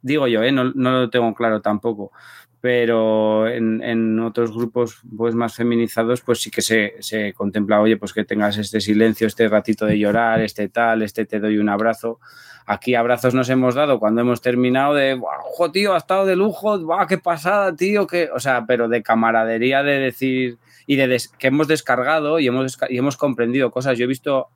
[0.03, 0.53] digo yo, ¿eh?
[0.53, 2.13] no, lo tengo claro tampoco,
[2.61, 8.25] pero en, otros grupos pues, más feminizados, pues sí que se, contempla, oye, pues que
[8.25, 12.21] tengas este silencio, este ratito de llorar, este tal, este te doy un abrazo.
[12.67, 16.79] Aquí abrazos nos hemos dado cuando hemos terminado de, ¡ojo, tío, ha estado de lujo!
[16.79, 18.07] ¡Buah, qué pasada, tío!
[18.07, 22.79] Que, o sea, pero de camaradería, de decir, y de que hemos descargado y hemos,
[22.89, 23.99] y hemos comprendido cosas.
[23.99, 24.49] Yo he visto...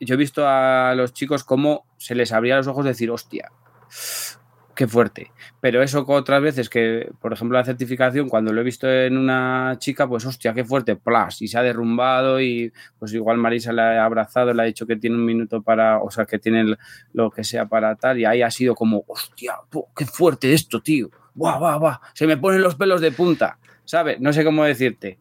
[0.00, 3.50] Yo he visto a los chicos cómo se les abría los ojos de decir, hostia,
[4.78, 5.32] qué fuerte.
[5.60, 9.74] Pero eso otras veces que, por ejemplo, la certificación, cuando lo he visto en una
[9.80, 13.82] chica, pues hostia, qué fuerte, plas, y se ha derrumbado y pues igual Marisa le
[13.82, 16.76] ha abrazado, le ha dicho que tiene un minuto para, o sea, que tiene
[17.12, 19.54] lo que sea para tal, y ahí ha sido como, hostia,
[19.96, 24.20] qué fuerte esto, tío, guau, guau, guau, se me ponen los pelos de punta, ¿sabes?
[24.20, 25.18] No sé cómo decirte.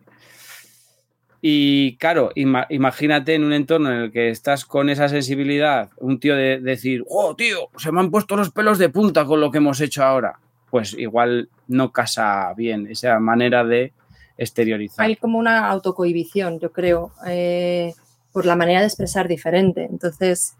[1.41, 6.35] Y claro, imagínate en un entorno en el que estás con esa sensibilidad, un tío
[6.35, 9.59] de, decir, oh, tío, se me han puesto los pelos de punta con lo que
[9.59, 10.39] hemos hecho ahora.
[10.71, 13.93] Pues igual no casa bien esa manera de
[14.37, 15.05] exteriorizar.
[15.05, 17.93] Hay como una autocohibición, yo creo, eh,
[18.33, 19.85] por la manera de expresar diferente.
[19.85, 20.55] Entonces,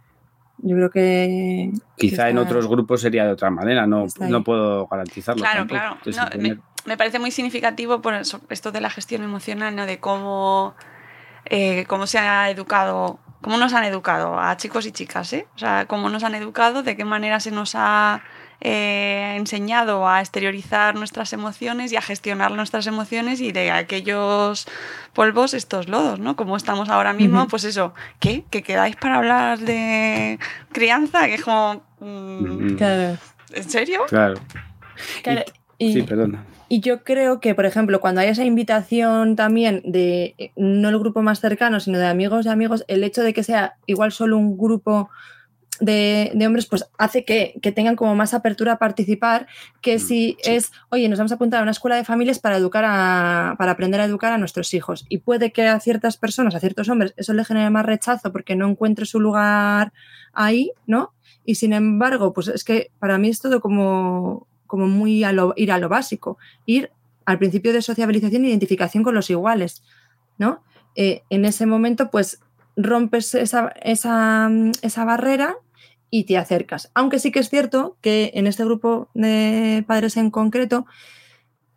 [0.59, 1.71] yo creo que...
[1.97, 5.41] Quizá en otros grupos sería de otra manera, no, no puedo garantizarlo.
[5.41, 5.97] Claro, claro
[6.87, 9.85] me parece muy significativo por esto de la gestión emocional, ¿no?
[9.85, 10.73] De cómo,
[11.45, 15.47] eh, cómo se ha educado, cómo nos han educado a chicos y chicas, ¿eh?
[15.55, 18.23] O sea, cómo nos han educado, de qué manera se nos ha
[18.61, 24.65] eh, enseñado a exteriorizar nuestras emociones y a gestionar nuestras emociones y de aquellos
[25.11, 26.37] polvos estos lodos, ¿no?
[26.37, 28.45] Como estamos ahora mismo, pues eso, ¿qué?
[28.49, 30.39] ¿Que quedáis para hablar de
[30.71, 31.25] crianza?
[31.25, 31.83] Que es como...
[31.99, 33.17] Mm, claro.
[33.51, 34.05] ¿En serio?
[34.07, 34.39] Claro.
[35.79, 36.45] Sí, perdona.
[36.69, 41.21] Y yo creo que, por ejemplo, cuando hay esa invitación también de no el grupo
[41.21, 44.57] más cercano, sino de amigos de amigos, el hecho de que sea igual solo un
[44.57, 45.09] grupo
[45.79, 49.47] de, hombres, pues hace que, tengan como más apertura a participar
[49.81, 52.57] que mm, si es, oye, nos vamos a apuntar a una escuela de familias para
[52.57, 55.05] educar a, para aprender a educar a nuestros hijos.
[55.09, 58.55] Y puede que a ciertas personas, a ciertos hombres, eso le genere más rechazo porque
[58.55, 59.93] no encuentre su lugar
[60.33, 61.13] ahí, ¿no?
[61.45, 65.71] Y sin embargo, pues es que para mí es todo como como muy a ir
[65.71, 66.91] a lo básico, ir
[67.25, 69.83] al principio de sociabilización e identificación con los iguales,
[70.37, 70.63] ¿no?
[70.95, 72.39] Eh, en ese momento, pues
[72.77, 75.55] rompes esa, esa, barrera
[76.09, 76.89] y te acercas.
[76.93, 80.85] Aunque sí que es cierto que en este grupo de padres en concreto,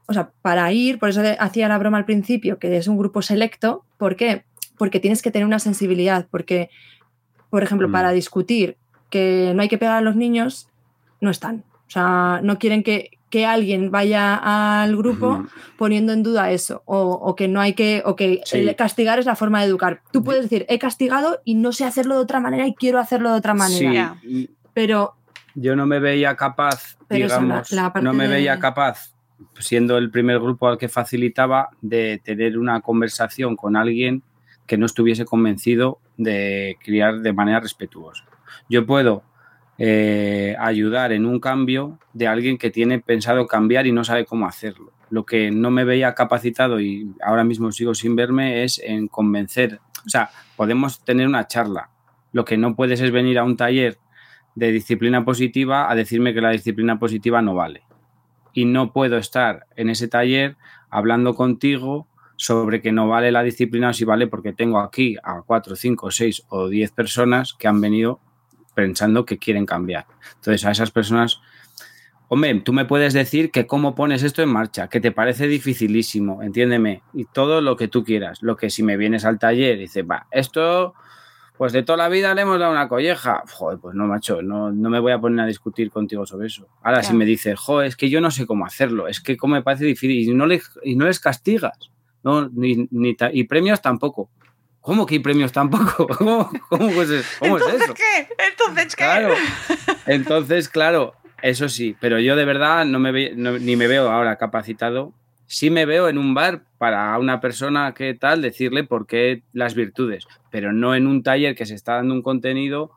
[0.06, 3.22] o sea, para ir, por eso hacía la broma al principio, que es un grupo
[3.22, 4.44] selecto, ¿por qué?
[4.78, 6.70] Porque tienes que tener una sensibilidad, porque,
[7.50, 7.92] por ejemplo, mm.
[7.92, 8.76] para discutir
[9.10, 10.68] que no hay que pegar a los niños,
[11.20, 11.64] no están.
[11.90, 13.10] O sea, no quieren que,
[13.44, 15.44] alguien vaya al grupo
[15.76, 18.40] poniendo en duda eso, o, que no hay que, o que
[18.78, 20.00] castigar es la forma de educar.
[20.12, 23.32] Tú puedes decir, he castigado y no sé hacerlo de otra manera y quiero hacerlo
[23.32, 24.16] de otra manera.
[24.22, 24.50] Sí.
[24.72, 25.14] Pero...
[25.56, 29.14] Yo no me veía capaz, digamos, no me veía capaz,
[29.58, 34.22] siendo el primer grupo al que facilitaba, de tener una conversación con alguien
[34.66, 38.24] que no estuviese convencido de criar de manera respetuosa.
[38.68, 39.24] Yo puedo
[39.82, 44.46] eh, ayudar en un cambio de alguien que tiene pensado cambiar y no sabe cómo
[44.46, 44.92] hacerlo.
[45.08, 49.80] Lo que no me veía capacitado y ahora mismo sigo sin verme es en convencer.
[50.04, 51.88] O sea, podemos tener una charla.
[52.30, 53.96] Lo que no puedes es venir a un taller
[54.54, 57.82] de disciplina positiva a decirme que la disciplina positiva no vale.
[58.52, 60.58] Y no puedo estar en ese taller
[60.90, 65.74] hablando contigo sobre que no vale la disciplina si vale porque tengo aquí a cuatro,
[65.74, 68.20] cinco, seis o diez personas que han venido
[68.80, 70.06] pensando que quieren cambiar.
[70.36, 71.42] Entonces, a esas personas,
[72.28, 76.42] hombre, tú me puedes decir que cómo pones esto en marcha, que te parece dificilísimo,
[76.42, 78.42] entiéndeme, y todo lo que tú quieras.
[78.42, 80.94] Lo que si me vienes al taller y dices, va, esto,
[81.58, 84.72] pues de toda la vida le hemos dado una colleja, joder, pues no, macho, no,
[84.72, 86.66] no me voy a poner a discutir contigo sobre eso.
[86.82, 89.56] Ahora, si me dices, joder, es que yo no sé cómo hacerlo, es que como
[89.56, 91.90] me parece difícil y no, le, y no les castigas,
[92.22, 92.48] ¿no?
[92.48, 94.30] Ni, ni y premios tampoco.
[94.80, 96.06] ¿Cómo que hay premios tampoco?
[96.18, 98.28] ¿Cómo, cómo, es, ¿Entonces qué?
[98.50, 99.04] ¿Entonces qué?
[99.04, 99.34] Claro.
[100.06, 105.12] Entonces, claro, eso sí, pero yo de verdad no me ni me veo ahora capacitado.
[105.46, 109.74] Sí me veo en un bar para una persona que tal decirle por qué las
[109.74, 112.92] virtudes, pero no en un taller que se está dando un contenido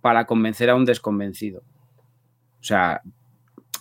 [0.00, 1.62] para convencer a un desconvencido.
[2.60, 3.00] O sea,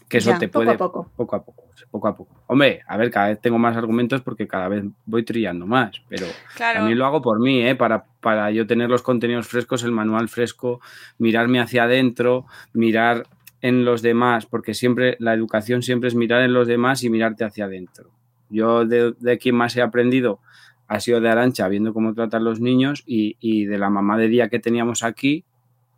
[0.10, 0.76] Que eso Ya, te poco puede.
[0.76, 1.12] a poco.
[1.18, 1.67] Poco a poco.
[1.92, 2.36] Poco a poco.
[2.48, 6.02] Hombre, a ver, cada vez tengo más argumentos porque cada vez voy trillando más.
[6.10, 6.26] Pero
[6.56, 6.80] Claro.
[6.80, 7.76] también lo hago por mí, ¿eh?
[7.76, 10.82] Para, para yo tener los contenidos frescos, el manual fresco,
[11.18, 13.28] mirarme hacia adentro, mirar
[13.62, 17.44] en los demás, porque siempre la educación siempre es mirar en los demás y mirarte
[17.44, 18.12] hacia adentro.
[18.50, 20.40] Yo de, de quien más he aprendido
[20.88, 24.30] ha sido de Arancha, viendo cómo tratan los niños y, y de la mamá de
[24.30, 25.44] día que teníamos aquí,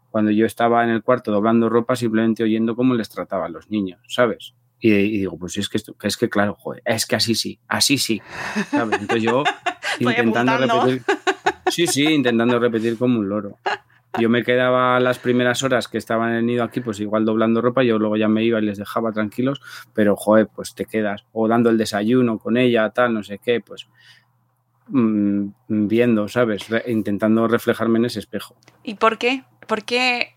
[0.10, 4.00] cuando yo estaba en el cuarto doblando ropa, simplemente oyendo cómo les trataban los niños,
[4.08, 4.56] ¿sabes?
[4.80, 7.60] Y, y digo, pues es que, esto, es que claro, joder, es que así sí,
[7.68, 8.22] así sí,
[8.72, 9.02] ¿sabes?
[9.02, 9.44] Entonces yo
[10.00, 11.04] intentando repetir,
[11.70, 13.58] sí, sí, intentando repetir como un loro.
[14.20, 17.62] Yo me quedaba las primeras horas que estaba en el nido aquí, pues igual doblando
[17.62, 19.62] ropa, yo luego ya me iba y les dejaba tranquilos,
[19.94, 23.62] pero joder, pues te quedas, o dando el desayuno con ella, tal, no sé qué,
[23.62, 23.88] pues
[24.88, 26.68] mm, viendo, ¿sabes?
[26.70, 28.56] Re- intentando reflejarme en ese espejo.
[28.84, 29.44] ¿Y por qué?
[29.68, 30.36] ¿Por qué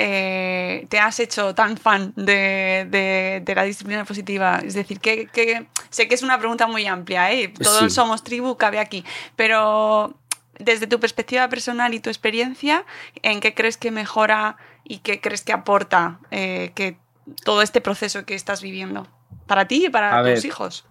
[0.00, 4.60] eh, te has hecho tan fan de, de- de la disciplina positiva?
[4.64, 7.48] Es decir, que, que- sé que es una pregunta muy amplia, ¿eh?
[7.48, 7.90] Todos Sí.
[7.90, 10.14] somos tribu, cabe aquí, pero
[10.60, 12.84] desde tu perspectiva personal y tu experiencia,
[13.22, 16.96] ¿en qué crees que mejora y qué crees que aporta eh, que
[17.44, 19.08] todo este proceso que estás viviendo?
[19.46, 20.46] Para ti y para A tus ver.
[20.46, 20.86] hijos.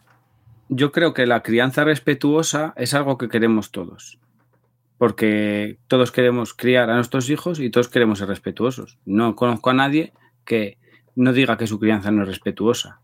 [0.70, 4.20] Yo creo que la crianza respetuosa es algo que queremos todos.
[4.98, 8.98] Porque todos queremos criar a nuestros hijos y todos queremos ser respetuosos.
[9.06, 10.78] No conozco a nadie que
[11.16, 13.02] no diga que su crianza no es respetuosa.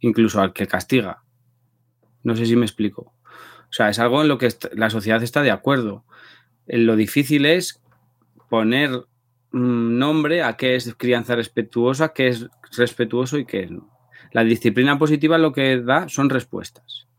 [0.00, 1.22] Incluso al que castiga.
[2.22, 3.12] No sé si me explico.
[3.70, 6.04] O sea, es algo en lo que la sociedad está de acuerdo.
[6.66, 7.82] Lo difícil es
[8.48, 8.90] poner
[9.52, 13.90] mm, nombre a qué es crianza respetuosa, qué es respetuoso y qué es no.
[14.32, 17.09] La disciplina positiva lo que da son respuestas.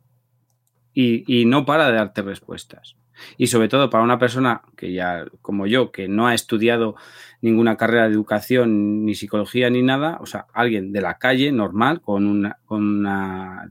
[0.94, 2.96] Y, y no para de darte respuestas.
[3.38, 6.96] Y sobre todo para una persona que ya, como yo, que no ha estudiado
[7.42, 12.02] ninguna carrera de educación, ni psicología, ni nada, o sea, alguien de la calle, normal,
[12.02, 13.70] con, una, con una-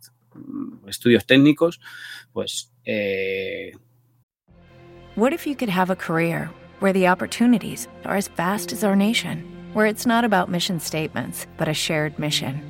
[0.86, 1.80] estudios técnicos,
[2.32, 3.72] pues eh,
[5.16, 6.50] What if you could have a career
[6.80, 9.44] where the opportunities are as vast as our nation,
[9.74, 12.69] where it's not about mission statements, but a shared mission?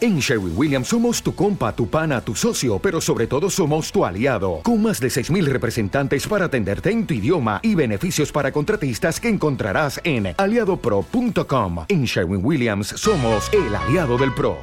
[0.00, 4.04] En Sherwin Williams somos tu compa, tu pana, tu socio, pero sobre todo somos tu
[4.04, 9.18] aliado, con más de 6.000 representantes para atenderte en tu idioma y beneficios para contratistas
[9.18, 11.86] que encontrarás en aliadopro.com.
[11.88, 14.56] En Sherwin Williams somos el aliado del PRO.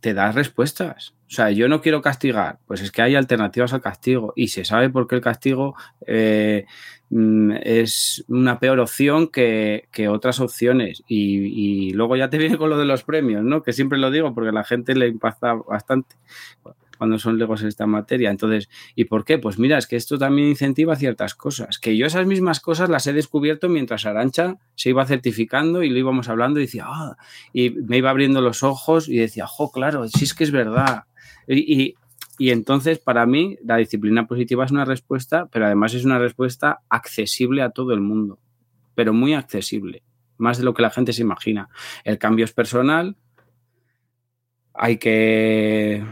[0.00, 1.14] te das respuestas.
[1.26, 4.64] O sea, yo no quiero castigar, pues es que hay alternativas al castigo y se
[4.64, 5.74] sabe por qué el castigo
[6.06, 6.66] eh,
[7.10, 11.02] mm, es una peor opción que, que otras opciones.
[11.08, 13.62] Y, luego ya te viene con lo de los premios, ¿no?
[13.62, 16.16] Que siempre lo digo porque a la gente le impacta bastante
[16.98, 18.30] cuando son legos en esta materia.
[18.30, 19.38] Entonces, ¿y por qué?
[19.38, 21.78] Pues mira, es que esto también incentiva ciertas cosas.
[21.78, 25.98] Que yo esas mismas cosas las he descubierto mientras Arancha se iba certificando y lo
[25.98, 27.16] íbamos hablando y decía, ah,
[27.52, 31.04] y me iba abriendo los ojos y decía, jo, claro, sí es que es verdad.
[31.48, 31.94] Y,
[32.38, 36.80] y entonces, para mí, la disciplina positiva es una respuesta, pero además es una respuesta
[36.88, 38.38] accesible a todo el mundo,
[38.94, 40.02] pero muy accesible,
[40.36, 41.68] más de lo que la gente se imagina.
[42.04, 43.16] El cambio es personal,
[44.74, 46.04] hay que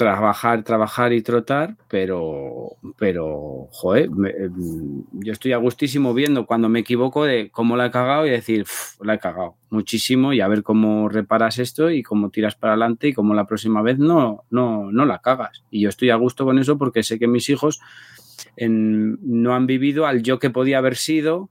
[0.00, 6.78] trabajar, trabajar y trotar, pero, pero, joder, mm, yo estoy a gustísimo viendo cuando me
[6.78, 10.48] equivoco de cómo la he cagado y decir, "Uf, la he cagado muchísimo y a
[10.48, 14.44] ver cómo reparas esto y cómo tiras para adelante y cómo la próxima vez no,
[14.48, 15.64] no, no la cagas.
[15.70, 17.80] Y yo estoy a gusto con eso porque sé que mis hijos
[18.56, 21.50] no han vivido al yo que podía haber sido,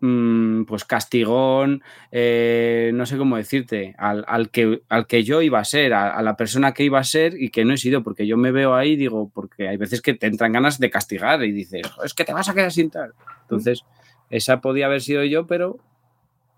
[0.00, 5.64] pues castigón, eh, no sé cómo decirte, al, al que, al que yo iba a
[5.64, 8.26] ser, a, a la persona que iba a ser y que no he sido, porque
[8.26, 11.52] yo me veo ahí, digo, porque hay veces que te entran ganas de castigar y
[11.52, 13.12] dices, "Jo, es que te vas a quedar sin tal.
[13.42, 13.84] Entonces,
[14.30, 15.78] esa podía haber sido yo, pero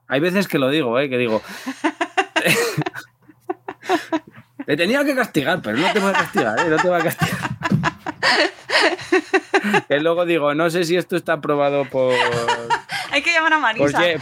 [0.06, 1.08] hay veces que lo digo, ¿eh?
[1.08, 1.42] que digo,
[4.66, 6.68] te tenía que castigar, pero no te voy a castigar, ¿eh?
[6.68, 7.40] no te voy a castigar.
[9.88, 12.14] que luego digo, no sé si esto está aprobado por,
[13.10, 14.00] Hay que llamar a por, Marisa.
[14.02, 14.18] Ye-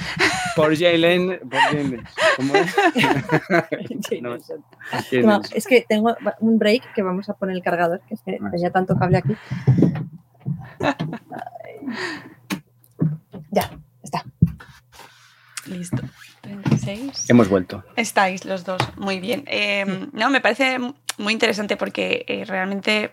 [0.57, 1.41] por Jalen.
[1.49, 2.05] Por Jalen.
[2.37, 2.75] ¿Cómo es?
[4.21, 4.37] No,
[5.09, 5.53] ¿quién No, es?
[5.53, 8.51] es que tengo un break que vamos a poner el cargador, que es que Ah,
[8.51, 9.37] tenía tanto cable aquí.
[13.51, 13.71] Ya,
[14.03, 14.25] está.
[15.67, 16.03] Listo.
[16.43, 17.29] 36.
[17.31, 17.85] Hemos vuelto.
[17.97, 19.45] Estáis los dos, muy bien.
[19.47, 20.79] Eh, no, me parece
[21.19, 23.13] muy interesante porque eh, realmente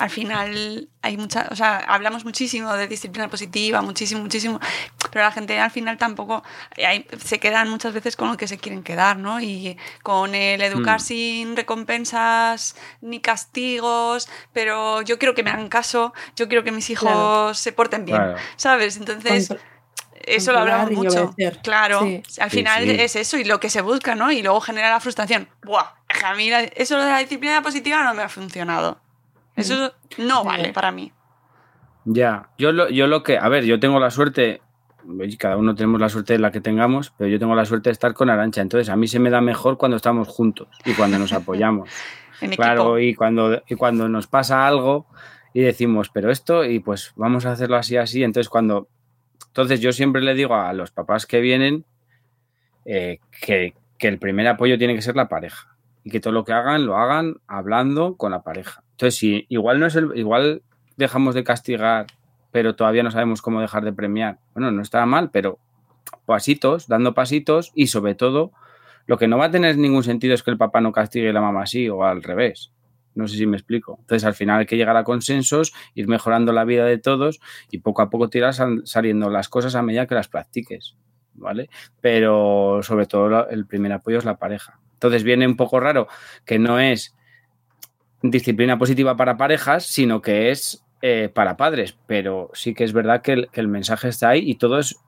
[0.00, 4.58] al final hay mucha, o sea, hablamos muchísimo de disciplina positiva, muchísimo, muchísimo,
[5.12, 6.42] pero la gente al final tampoco
[7.22, 9.42] se quedan muchas veces con lo que se quieren quedar, ¿no?
[9.42, 11.04] Y con el educar mm.
[11.04, 16.88] sin recompensas ni castigos, pero yo quiero que me hagan caso, yo quiero que mis
[16.88, 18.96] hijos se porten bien, ¿sabes?
[18.96, 19.54] Entonces
[20.14, 21.34] eso lo hablamos mucho.
[21.62, 22.08] Claro,
[22.40, 24.32] al final es eso y lo que se busca, ¿no?
[24.32, 25.46] Y luego genera la frustración.
[25.62, 25.92] Buah,
[26.24, 28.98] a mí eso de la disciplina positiva no me ha funcionado.
[29.56, 31.12] Eso no vale para mí.
[32.04, 34.62] Ya, yo lo, yo lo que, a ver, yo tengo la suerte,
[35.38, 37.92] cada uno tenemos la suerte de la que tengamos, pero yo tengo la suerte de
[37.92, 41.18] estar con Arancha, entonces a mí se me da mejor cuando estamos juntos y cuando
[41.18, 41.90] nos apoyamos.
[42.56, 45.06] claro, y cuando, y cuando nos pasa algo
[45.52, 48.88] y decimos, pero esto, y pues vamos a hacerlo así, así, entonces cuando
[49.50, 51.84] entonces yo siempre le digo a los papás que vienen
[52.84, 56.52] eh, que, el primer apoyo tiene que ser la pareja y que todo lo que
[56.52, 58.82] hagan lo hagan hablando con la pareja.
[59.00, 60.62] Entonces, si igual no es el, igual
[60.98, 62.04] dejamos de castigar,
[62.50, 64.40] pero todavía no sabemos cómo dejar de premiar.
[64.52, 65.58] Bueno, no está mal, pero
[66.26, 68.52] pasitos, dando pasitos y sobre todo,
[69.06, 71.32] lo que no va a tener ningún sentido es que el papá no castigue y
[71.32, 72.72] la mamá sí o al revés.
[73.14, 73.96] No sé si me explico.
[74.00, 77.40] Entonces, al final hay que llegar a consensos, ir mejorando la vida de todos
[77.70, 78.52] y poco a poco tirar
[78.84, 80.98] saliendo las cosas a medida que las practiques.
[81.32, 81.70] ¿Vale?
[82.02, 84.78] Pero sobre todo el primer apoyo es la pareja.
[84.92, 86.06] Entonces viene un poco raro
[86.44, 87.16] que no es
[88.22, 91.96] disciplina positiva para parejas, sino que es eh, para padres.
[92.06, 95.00] Pero sí que es verdad que el, mensaje está ahí y todos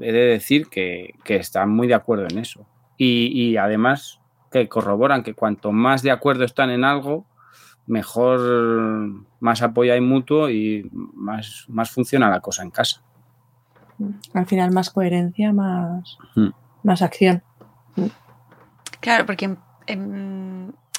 [0.00, 2.66] he de decir que, están muy de acuerdo en eso.
[2.96, 7.26] Y, y además que corroboran que cuanto más de acuerdo están en algo,
[7.88, 13.02] mejor, más apoyo hay mutuo y más, más funciona la cosa en casa.
[14.34, 16.48] Al final más coherencia, más, hmm.
[16.84, 17.42] más acción.
[19.00, 19.56] Claro, porque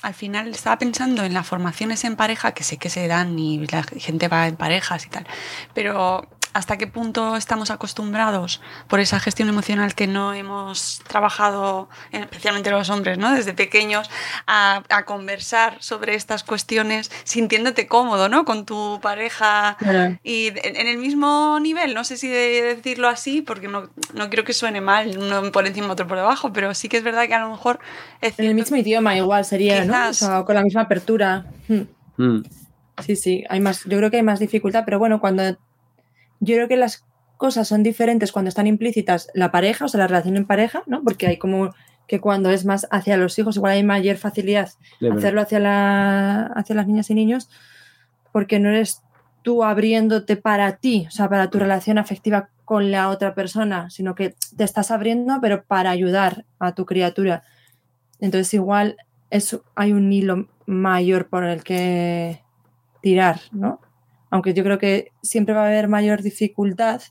[0.01, 3.65] al final estaba pensando en las formaciones en pareja, que sé que se dan y
[3.67, 5.27] la gente va en parejas y tal,
[5.73, 12.71] pero hasta qué punto estamos acostumbrados por esa gestión emocional que no hemos trabajado, especialmente
[12.71, 13.33] los hombres, ¿no?
[13.33, 14.09] Desde pequeños,
[14.47, 18.45] a, conversar sobre estas cuestiones sintiéndote cómodo, ¿no?
[18.45, 19.77] Con tu pareja
[20.23, 24.53] y en el mismo nivel, no sé si decirlo así, porque no, no quiero que
[24.53, 27.39] suene mal, uno por encima, otro por debajo, pero sí que es verdad que a
[27.39, 27.79] lo mejor...
[28.21, 30.09] en el mismo idioma igual sería, ¿no?
[30.09, 31.45] O sea, con la misma apertura.
[31.67, 31.81] Hmm.
[32.17, 32.43] Hmm.
[33.05, 35.57] Sí, sí, hay más, yo creo que hay más dificultad, pero bueno, cuando
[36.39, 37.05] yo creo que las
[37.37, 41.03] cosas son diferentes cuando están implícitas la pareja, o sea, la relación en pareja, ¿no?
[41.03, 41.73] Porque hay como
[42.07, 44.69] que cuando es más hacia los hijos, igual hay mayor facilidad
[45.15, 47.49] hacerlo hacia, la, hacia las niñas y niños,
[48.33, 49.03] porque no eres
[49.43, 54.15] tú abriéndote para ti, o sea, para tu relación afectiva con la otra persona, sino
[54.15, 57.43] que te estás abriendo, pero para ayudar a tu criatura.
[58.19, 58.97] Entonces, igual
[59.29, 62.43] es, hay un hilo mayor por el que
[63.01, 63.79] tirar, ¿no?
[64.29, 67.01] Aunque yo creo que siempre va a haber mayor dificultad.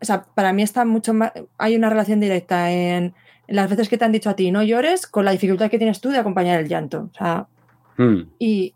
[0.00, 1.32] O sea, para mí está mucho más.
[1.56, 3.14] Hay una relación directa en,
[3.46, 6.00] las veces que te han dicho a ti no llores con la dificultad que tienes
[6.00, 7.10] tú de acompañar el llanto.
[7.12, 7.46] O sea,
[7.96, 8.30] hmm.
[8.38, 8.74] y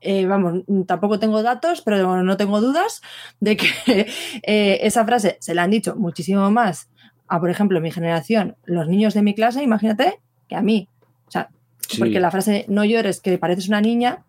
[0.00, 3.00] eh, vamos, tampoco tengo datos, pero no tengo dudas
[3.40, 3.66] de que
[4.42, 6.88] eh, esa frase se la han dicho muchísimo más
[7.28, 10.88] a, por ejemplo, mi generación, los niños de mi clase, imagínate, que a mí.
[11.26, 11.50] O sea,
[11.98, 14.24] porque la frase no llores, que pareces una niña,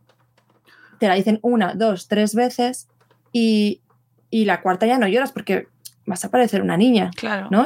[0.99, 2.87] te la dicen una, dos, tres veces
[3.31, 3.81] y,
[4.31, 5.67] la cuarta ya no lloras porque
[6.05, 7.11] vas a parecer una niña.
[7.15, 7.47] Claro.
[7.51, 7.65] ¿no?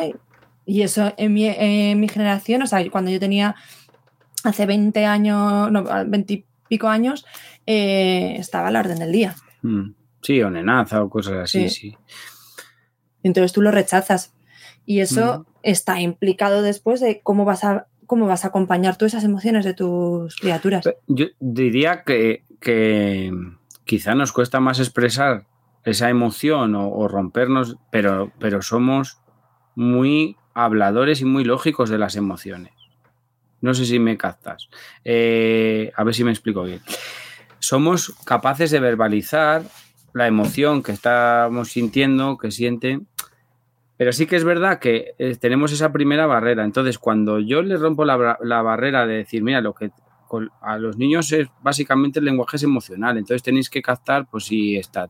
[0.65, 3.55] Y, eso en mi, generación, o sea, cuando yo tenía
[4.43, 7.25] hace 20 años, no, 20 y pico años,
[7.65, 9.35] eh, estaba a la orden del día.
[9.61, 9.91] Mm.
[10.21, 11.97] Sí, o nenaza o cosas así, sí.
[13.23, 14.33] Entonces tú lo rechazas.
[14.85, 15.45] Y eso mm.
[15.63, 19.73] está implicado después de cómo vas a cómo vas a acompañar tú esas emociones de
[19.73, 20.83] tus criaturas.
[21.07, 22.43] Yo diría que
[23.85, 25.45] quizá nos cuesta más expresar
[25.83, 29.19] esa emoción o, rompernos, pero, pero somos
[29.75, 32.73] muy habladores y muy lógicos de las emociones.
[33.61, 34.69] No sé si me captas.
[35.03, 36.81] Eh, a ver si me explico bien.
[37.59, 39.63] Somos capaces de verbalizar
[40.13, 43.07] la emoción que estamos sintiendo, que sienten,
[43.97, 46.63] pero sí que es verdad que eh, tenemos esa primera barrera.
[46.63, 49.91] Entonces, cuando yo le rompo la, la, barrera de decir, mira, lo que
[50.61, 54.77] a los niños es básicamente el lenguaje es emocional, entonces tenéis que captar pues si
[54.77, 55.07] está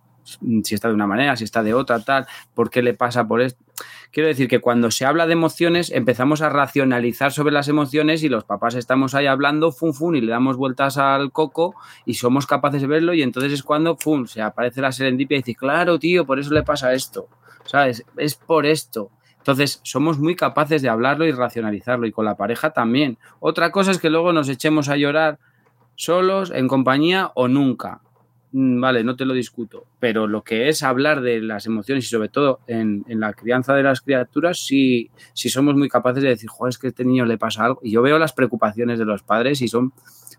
[0.64, 3.42] si está de una manera, si está de otra, tal, por qué le pasa por
[3.42, 3.64] esto.
[4.12, 8.30] Quiero decir que cuando se habla de emociones empezamos a racionalizar sobre las emociones y
[8.30, 11.76] los papás estamos ahí hablando, fun, fun, y le damos vueltas al coco
[12.06, 15.42] y somos capaces de verlo y entonces es cuando, fun, se aparece la serendipia y
[15.42, 17.28] dice, claro, tío, por eso le pasa esto,
[17.66, 18.06] ¿sabes?
[18.18, 19.12] Es por esto.
[19.38, 23.18] Entonces, somos muy capaces de hablarlo y racionalizarlo, y con la pareja también.
[23.42, 25.38] Otra cosa es que luego nos echemos a llorar
[25.96, 28.00] solos, en compañía o nunca.
[28.54, 32.08] mm, vale, no te lo discuto, pero lo que es hablar de las emociones y
[32.08, 36.50] sobre todo en, la crianza de las criaturas, si sí, somos muy capaces de decir,
[36.50, 37.80] joder, es que a este niño le pasa algo.
[37.84, 39.92] Y yo veo las preocupaciones de los padres y son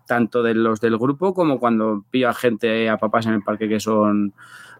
[0.05, 3.67] tanto de los del grupo como cuando pillo a gente, a papás en el parque
[3.67, 4.33] que son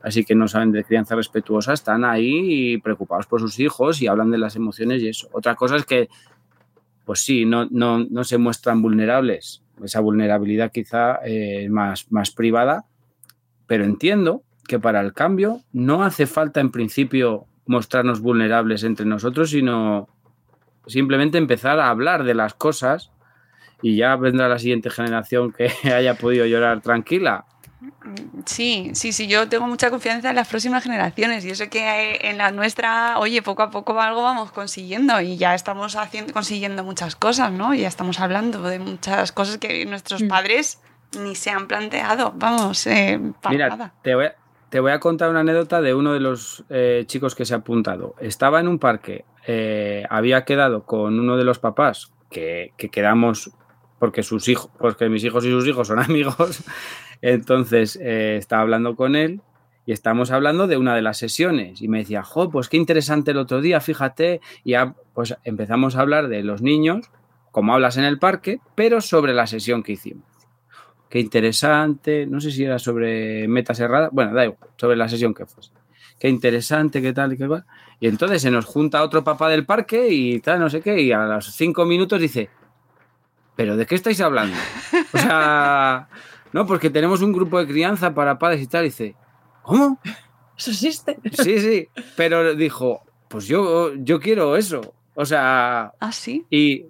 [0.06, 4.30] así que no saben de crianza respetuosa, están ahí preocupados por sus hijos y hablan
[4.30, 5.28] de las emociones y eso.
[5.32, 6.10] Otra cosa es que,
[7.06, 9.64] pues sí, no, no, no se muestran vulnerables.
[9.84, 12.86] Esa vulnerabilidad quizá es más, más privada,
[13.66, 19.50] pero entiendo que para el cambio no hace falta en principio mostrarnos vulnerables entre nosotros,
[19.50, 20.08] sino
[20.86, 23.12] simplemente empezar a hablar de las cosas
[23.86, 27.46] y ya vendrá la siguiente generación que haya podido llorar tranquila
[28.46, 32.40] Sí, sí, sí, yo tengo mucha confianza en las próximas generaciones y eso que en
[32.40, 37.16] la nuestra, oye, poco a poco algo vamos consiguiendo y ya estamos haciendo, consiguiendo muchas
[37.16, 37.76] cosas, ¿no?
[37.76, 40.28] Ya estamos hablando de muchas cosas que nuestros mm.
[40.28, 40.82] padres
[41.20, 43.20] ni se han planteado, vamos, eh,
[43.50, 44.36] Mira, Te voy, a,
[44.70, 47.58] te voy a contar una anécdota de uno de los eh, chicos que se ha
[47.58, 48.16] apuntado.
[48.20, 53.52] Estaba en un parque, eh, había quedado con uno de los papás que, que quedamos
[54.00, 56.64] porque sus hijos, porque mis hijos y sus hijos son amigos,
[57.22, 59.42] entonces eh, estaba hablando con él
[59.86, 63.32] y estábamos hablando de una de las sesiones y me decía, jo, pues qué interesante
[63.32, 67.10] el otro día, fíjate, y ya pues empezamos a hablar de los niños,
[67.52, 70.26] como hablas en el parque, pero sobre la sesión que hicimos.
[71.10, 75.34] Qué interesante, no sé si era sobre metas erradas, bueno, da igual, sobre la sesión
[75.34, 75.72] que fuese.
[76.20, 77.66] Qué interesante, qué tal qué cual.
[78.00, 81.12] Y entonces se nos junta otro papá del parque y tal, no sé qué, y
[81.12, 82.50] a los cinco minutos dice,
[83.56, 84.58] ¿pero de qué estáis hablando?
[85.14, 86.08] O sea,
[86.52, 88.84] no, porque tenemos un grupo de crianza para padres y tal.
[88.84, 89.16] Y dice,
[89.62, 90.00] ¿cómo?
[90.58, 91.18] ¿Eso existe?
[91.32, 94.94] Sí, sí, pero dijo, pues yo, yo quiero eso.
[95.16, 95.94] O sea...
[96.00, 96.46] ¿Ah, sí?
[96.50, 96.86] Y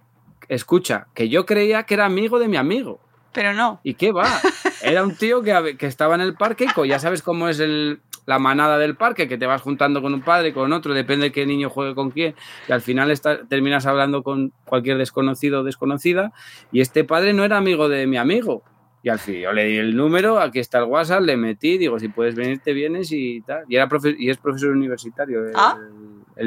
[0.47, 2.99] escucha, que yo creía que era amigo de mi amigo.
[3.31, 3.79] Pero no.
[3.83, 4.25] ¿Y qué va?
[4.81, 8.01] Era un tío que, que estaba en el parque y ya sabes cómo es el,
[8.25, 11.31] la manada del parque, que te vas juntando con un padre, con otro, depende de
[11.31, 12.35] qué niño juegue con quién,
[12.67, 13.13] y al final
[13.47, 16.33] terminas hablando con cualquier desconocido o desconocida,
[16.71, 18.63] y este padre no era amigo de mi amigo.
[19.03, 21.99] Y al fin yo le di el número, aquí está el WhatsApp, le metí, digo,
[21.99, 23.63] si puedes venir, te vienes y tal.
[23.69, 25.77] Y, era y es profesor universitario el, ¿Ah?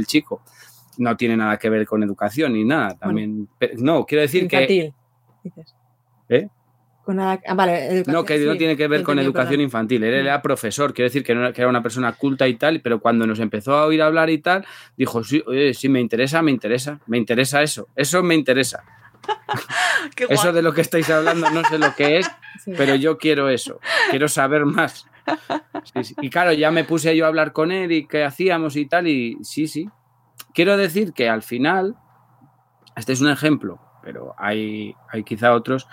[0.04, 0.42] chico.
[0.96, 2.98] No tiene nada que ver con educación ni nada.
[2.98, 4.92] También, no, quiero decir que...
[5.44, 5.76] Dices.
[6.28, 6.48] ¿Eh?
[7.16, 7.38] Ah,
[8.06, 10.04] no, que no tiene que ver con educación infantil.
[10.04, 13.26] Él era profesor, quiero decir que, no, era una persona culta y tal, pero cuando
[13.26, 15.42] nos empezó a oír hablar y tal, dijo, sí,
[15.72, 18.84] sí, me interesa, me interesa, me interesa eso, eso me interesa.
[20.28, 22.30] eso de lo que estáis hablando no sé lo que es,
[22.76, 23.80] pero yo quiero eso,
[24.10, 25.06] quiero saber más.
[26.20, 29.08] Y claro, ya me puse yo a hablar con él y qué hacíamos y tal,
[29.08, 29.88] y sí, sí.
[30.52, 31.96] Quiero decir que al final,
[32.96, 35.88] este es un ejemplo, pero hay, hay quizá otros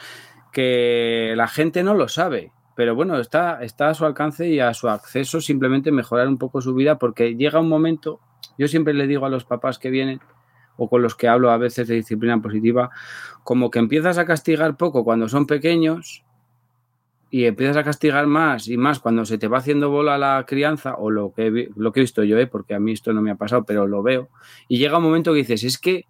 [0.55, 2.53] que la gente no lo sabe.
[2.77, 6.73] Pero bueno, está, a su alcance y a su acceso simplemente mejorar un poco su
[6.73, 8.21] vida porque llega un momento,
[8.57, 10.21] yo siempre le digo a los papás que vienen
[10.77, 12.89] o con los que hablo a veces de disciplina positiva,
[13.43, 16.23] como que empiezas a castigar poco cuando son pequeños
[17.29, 20.95] y empiezas a castigar más y más cuando se te va haciendo bola la crianza
[20.95, 22.47] o lo que, lo que he visto yo, ¿eh?
[22.47, 24.29] porque a mí esto no me ha pasado, pero lo veo.
[24.69, 26.05] Y llega un momento que dices, es que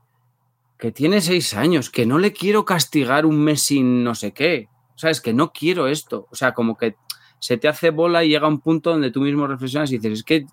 [0.78, 4.67] que tiene seis años, que no le quiero castigar un mes sin no sé qué.
[4.95, 6.28] O sea, es que no quiero esto.
[6.32, 6.95] O sea, como que
[7.39, 10.23] se te hace bola y llega un punto donde tú mismo reflexionas y dices, es
[10.23, 10.45] que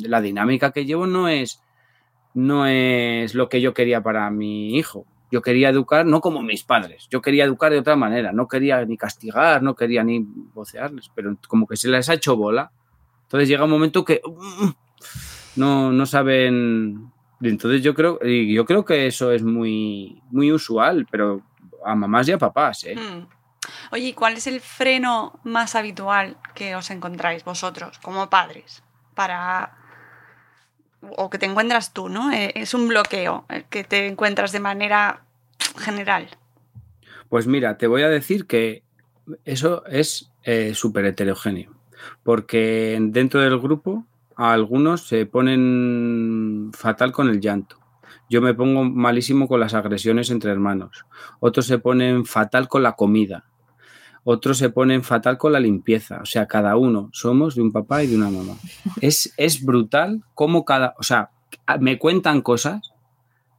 [0.00, 1.62] la dinámica que llevo no es,
[2.34, 5.06] no es lo que yo quería para mi hijo.
[5.30, 8.84] Yo quería educar no como mis padres, yo quería educar de otra manera, no quería
[8.84, 12.72] ni castigar, no quería ni vocearles, pero como que se les ha hecho bola.
[13.22, 14.70] Entonces llega un momento que mm,
[15.54, 21.42] no, no saben entonces yo creo, yo creo que eso es muy, muy usual, pero
[21.84, 22.84] a mamás y a papás.
[22.84, 22.96] ¿eh?
[22.96, 23.26] Hmm.
[23.92, 28.82] Oye, ¿cuál es el freno más habitual que os encontráis vosotros como padres
[29.14, 29.76] para
[31.00, 32.30] o que te encuentras tú, ¿no?
[32.32, 35.22] Eh, es un bloqueo el que te encuentras de manera
[35.78, 36.28] general.
[37.28, 38.82] Pues mira, te voy a decir que
[39.44, 41.72] eso es eh, súper heterogéneo,
[42.22, 44.06] porque dentro del grupo
[44.40, 47.76] algunos se ponen fatal con el llanto.
[48.30, 51.04] Yo me pongo malísimo con las agresiones entre hermanos.
[51.40, 53.44] Otros se ponen fatal con la comida.
[54.24, 56.20] Otros se ponen fatal con la limpieza.
[56.22, 58.54] O sea, cada uno somos de un papá y de una mamá.
[59.02, 60.94] Es, es brutal cómo cada...
[60.98, 61.30] O sea,
[61.78, 62.92] me cuentan cosas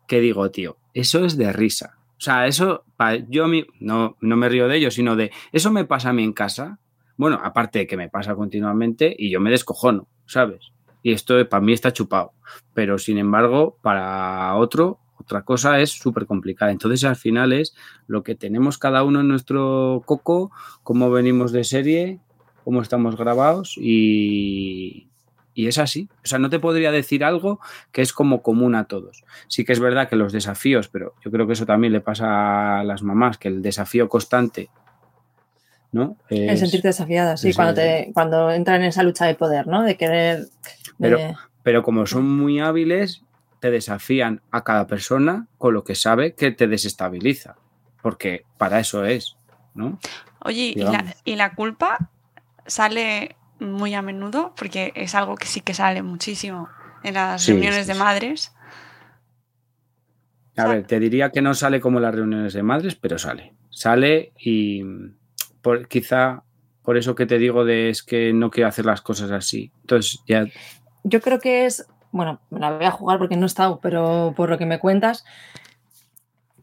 [0.08, 1.98] que digo, tío, eso es de risa.
[2.18, 2.86] O sea, eso,
[3.30, 3.46] yo
[3.80, 6.80] no, no me río de ello, sino de, eso me pasa a mí en casa.
[7.18, 10.08] Bueno, aparte de que me pasa continuamente y yo me descojono.
[10.32, 10.72] ¿Sabes?
[11.04, 12.34] Y esto para mí está chupado.
[12.74, 16.72] Pero sin embargo, para otro, otra cosa es súper complicada.
[16.72, 17.76] Entonces, al final es
[18.08, 20.52] lo que tenemos cada uno en nuestro coco,
[20.84, 22.20] cómo venimos de serie
[22.64, 25.10] cómo estamos grabados y,
[25.54, 26.10] y es así.
[26.24, 27.60] O sea, no te podría decir algo
[27.92, 29.24] que es como común a todos.
[29.48, 32.80] Sí que es verdad que los desafíos, pero yo creo que eso también le pasa
[32.80, 34.70] a las mamás, que el desafío constante,
[35.92, 36.18] ¿no?
[36.30, 39.84] el sentirte desafiada, sí, cuando, te, cuando entran en esa lucha de poder, ¿no?
[39.84, 40.46] De querer...
[41.00, 43.24] Pero, de- pero como son muy hábiles,
[43.60, 47.56] te desafían a cada persona con lo que sabe que te desestabiliza.
[48.02, 49.36] Porque para eso es,
[49.76, 50.00] ¿no?
[50.44, 51.12] Oye, ¿y la, Digamos.
[51.26, 52.10] y la culpa
[52.66, 54.54] sale muy a menudo?
[54.58, 56.68] Porque es algo que sí que sale muchísimo
[57.04, 58.00] en las Sí, reuniones sí, de sí.
[58.00, 58.54] madres.
[60.58, 63.54] A ver, te diría que no sale como las reuniones de madres, pero sale.
[63.70, 64.84] Sale y
[65.62, 66.44] por, quizá
[66.84, 69.72] por eso que te digo de es que no quiero hacer las cosas así.
[69.82, 70.46] Entonces ya
[71.04, 74.34] Yo creo que es, bueno, me la voy a jugar porque no he estado, pero
[74.36, 75.24] por lo que me cuentas,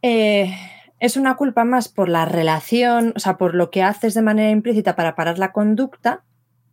[0.03, 0.55] eh,
[1.01, 4.51] es una culpa más por la relación, o sea, por lo que haces de manera
[4.51, 6.25] implícita para parar la conducta,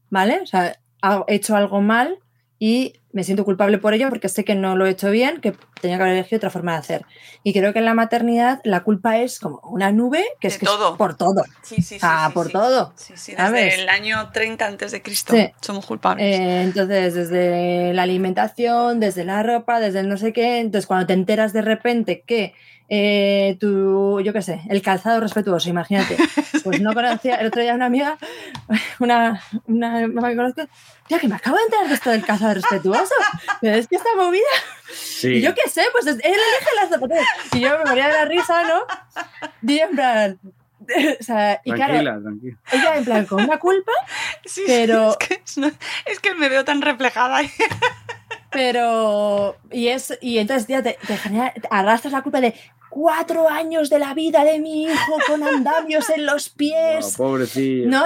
[0.09, 0.39] ¿vale?
[0.41, 0.80] O sea,
[1.28, 2.19] he hecho algo mal
[2.57, 5.55] y me siento culpable por ello porque sé que no lo he hecho bien, que
[5.82, 7.05] tenía que haber elegido otra forma de hacer.
[7.43, 10.59] Y creo que en la maternidad la culpa es como una nube que es De
[10.59, 10.97] que es todo.
[10.97, 11.43] por todo.
[11.63, 11.99] Sí, sí, sí.
[12.01, 12.51] Ah, sí, por sí.
[12.51, 12.93] todo.
[12.97, 13.80] Sí, sí, desde ¿sabes?
[13.80, 15.49] el año 30 antes de Cristo Sí.
[15.61, 16.26] somos culpables.
[16.26, 20.59] Eh, entonces, desde la alimentación, desde la ropa, desde el no sé qué.
[20.59, 22.53] Entonces, cuando te enteras de repente que
[22.90, 26.18] eh, tu, yo qué sé, el calzado respetuoso, imagínate.
[26.66, 28.18] Pues no conocía, el otro día una amiga,
[29.00, 30.64] una, una mamá que conozco,
[31.08, 33.14] ya que me acabo de enterar de esto del calzado respetuoso.
[33.62, 34.42] Pero es que esta movida.
[34.92, 35.28] sí.
[35.34, 37.28] Y yo qué sé, pues es- él elige las zapatillas.
[37.54, 38.82] Y yo me moría de la risa, ¿no?
[39.62, 40.40] Y en plan.
[41.20, 42.58] O sea, y claro, tranquila, tranquila.
[42.72, 43.92] ella en plan con una culpa
[44.46, 45.72] Sí, sí, pero- es, que, es, no-
[46.06, 47.38] es que me veo tan reflejada.
[47.38, 47.52] ahí.
[48.52, 52.56] Pero, y es, y entonces ya te, te genera, arrastras la culpa de
[52.96, 57.16] cuatro años de la vida de mi hijo con andamios en los Oh, pies.
[57.18, 57.89] pobrecillo.
[57.89, 58.06] ¿No?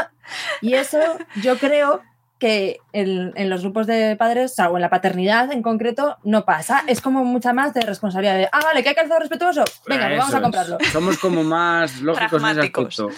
[0.62, 0.98] Y eso
[1.44, 2.02] yo creo
[2.40, 6.84] que en, en los grupos de padres, o en la paternidad en concreto, no pasa.
[6.88, 9.64] Es como mucha más de responsabilidad de, ah, vale, que hay calzado respetuoso.
[9.88, 10.44] Venga, pues vamos a es.
[10.44, 10.78] comprarlo.
[10.92, 13.10] Somos como más lógicos en ese aspecto.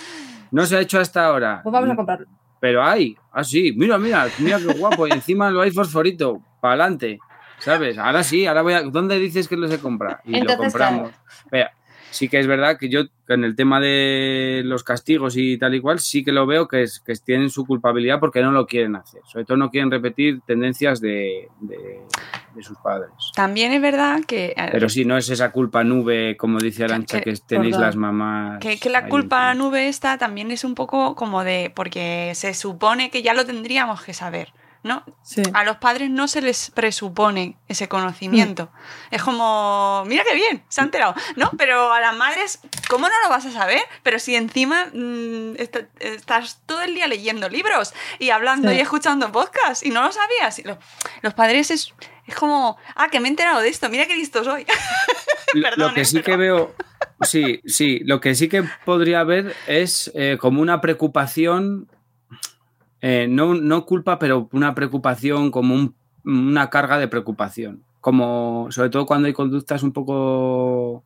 [0.52, 1.62] No se ha hecho hasta ahora.
[1.64, 2.28] Pues vamos a comprarlo.
[2.60, 5.08] Pero hay, ah, sí, mira, mira, mira qué guapo.
[5.08, 7.18] Y encima lo hay fosforito, para adelante.
[7.64, 7.98] ¿Sabes?
[7.98, 8.82] Ahora sí, ahora voy a.
[8.84, 10.22] ¿Dónde dices que lo se compra?
[10.26, 11.12] Y lo compramos.
[11.52, 11.72] Vea,
[12.10, 15.80] sí que es verdad que yo, en el tema de los castigos y tal y
[15.80, 18.96] cual, sí que lo veo que, es, que tienen su culpabilidad porque no lo quieren
[18.96, 19.22] hacer.
[19.26, 22.02] Sobre todo no quieren repetir tendencias de, de-
[22.56, 23.12] de sus padres.
[23.34, 27.32] También es verdad que, Pero sí, no es esa culpa nube, como dice Arancha, que-
[27.32, 27.82] que tenéis perdón.
[27.88, 28.60] las mamás.
[28.60, 33.10] que, que la culpa nube esta también es un poco como de, porque se supone
[33.10, 34.52] que ya lo tendríamos que saber,
[34.84, 35.04] ¿no?
[35.24, 35.44] Sí.
[35.54, 38.70] A los padres no se les presupone ese conocimiento.
[39.12, 41.52] Es como, mira qué bien, se ha enterado, ¿no?
[41.58, 42.60] Pero a las madres,
[42.90, 43.82] ¿cómo no lo vas a saber?
[44.04, 48.76] Pero si encima mm, est- estás todo el día leyendo libros y hablando Sí.
[48.78, 50.58] y escuchando podcasts y no lo sabías.
[50.60, 50.78] Y Los,
[51.22, 51.94] los padres es,
[52.26, 54.66] es como, ah, que me he enterado de esto, mira qué listo soy.
[55.54, 56.74] Lo- Perdón, lo que eh, sí que veo,
[57.22, 61.90] sí, sí, lo que sí que podría haber es eh, como una preocupación,
[63.02, 65.96] eh, no, no culpa, pero una preocupación, como un-
[66.26, 67.84] una carga de preocupación.
[68.00, 71.04] Como, sobre todo cuando hay conductas un poco.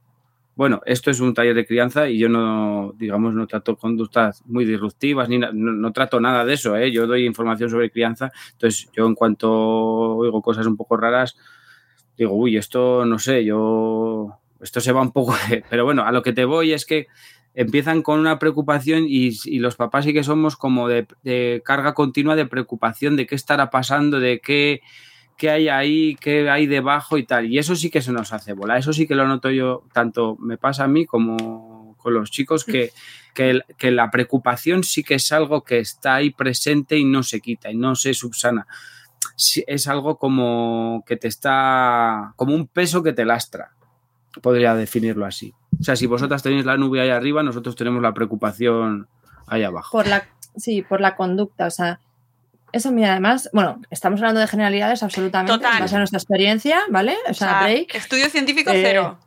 [0.56, 4.64] Bueno, esto es un taller de crianza y yo no, digamos, no trato conductas muy
[4.66, 6.92] disruptivas, ni no, trato nada de eso, ¿eh?
[6.94, 11.36] Yo doy información sobre crianza, entonces yo en cuanto oigo cosas un poco raras,
[12.18, 15.34] digo, uy, esto no sé, yo, esto se va un poco,
[15.70, 17.08] pero bueno, a lo que te voy es que
[17.56, 21.08] empiezan con una preocupación y, los papás sí que somos como de,
[21.64, 24.82] carga continua de preocupación de qué estará pasando, de qué,
[25.38, 27.52] qué hay ahí, qué hay debajo y tal.
[27.52, 30.36] Y eso sí que se nos hace bola, eso sí que lo noto yo, tanto
[30.38, 32.92] me pasa a mí como con los chicos, que,
[33.34, 37.72] que, la preocupación sí que es algo que está ahí presente y no se quita
[37.72, 38.68] y no se subsana
[39.68, 43.72] es algo como que te está, como un peso que te lastra,
[44.42, 45.54] podría definirlo así.
[45.80, 49.08] O sea, si vosotras tenéis la nube ahí arriba, nosotros tenemos la preocupación
[49.48, 49.92] ahí abajo.
[49.92, 50.24] Por la,
[50.56, 51.68] sí, por la conducta.
[51.68, 52.00] O sea,
[52.72, 55.74] eso, mira, además, bueno, estamos hablando de generalidades absolutamente Total.
[55.76, 57.16] en base a nuestra experiencia, ¿vale?
[57.28, 57.96] O O sea, sea, break.
[57.96, 59.18] estudio científico Eh, cero.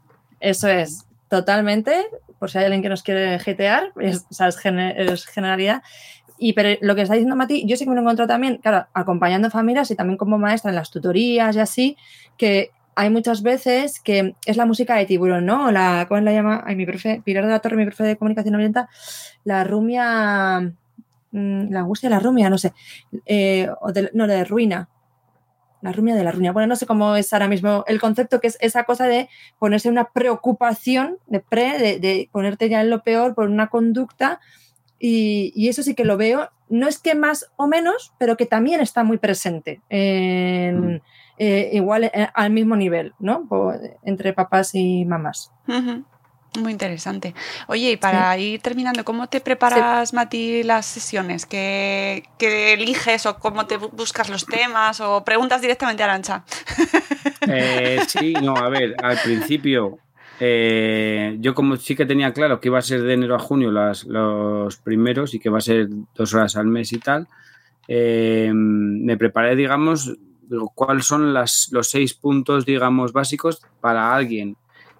[0.40, 2.06] Eso es, totalmente.
[2.38, 5.82] Por si hay alguien que nos quiere jetear, es, o sea, es, gene- es generalidad.
[6.38, 8.86] Y pero lo que está diciendo Mati, yo sí que me lo encuentro también, claro,
[8.94, 11.96] acompañando familias y también como maestra en las tutorías y así,
[12.36, 15.70] que hay muchas veces que es la música de tiburón, ¿no?
[15.70, 16.64] La, ¿cómo la llama?
[16.66, 18.88] Ay, mi profe, Pilar de la Torre, mi profe de comunicación ambiental,
[19.44, 20.74] la rumia,
[21.30, 22.72] mm, la angustia de la rumia, no sé,
[23.24, 24.88] eh, o no, de ruina,
[25.80, 26.50] la rumia de la ruina.
[26.50, 29.28] Bueno, no sé cómo es ahora mismo el concepto, que es esa cosa de
[29.60, 34.40] ponerse una preocupación, de pre, de ponerte ya en lo peor por una conducta
[34.98, 38.80] y, eso sí que lo veo, no es que más o menos, pero que también
[38.80, 41.00] está muy presente, en, mm.
[41.38, 43.48] Eh, igual eh, al mismo nivel, ¿no?
[44.02, 45.52] entre papás y mamás.
[46.58, 47.34] Muy interesante.
[47.66, 51.46] Oye, y para ir terminando, ¿cómo te preparas, Mati, las sesiones?
[51.46, 56.44] ¿Qué, eliges o cómo te buscas los temas o preguntas directamente a Arancha?
[57.50, 60.00] Eh, sí, no, a ver, al principio
[60.40, 63.72] eh, yo como sí que tenía claro que iba a ser de enero a junio
[63.72, 67.26] las, los primeros y que va a ser dos horas al mes y tal,
[67.88, 70.14] eh, me preparé, digamos,
[70.74, 74.56] cuáles son las, los seis puntos, digamos, básicos para alguien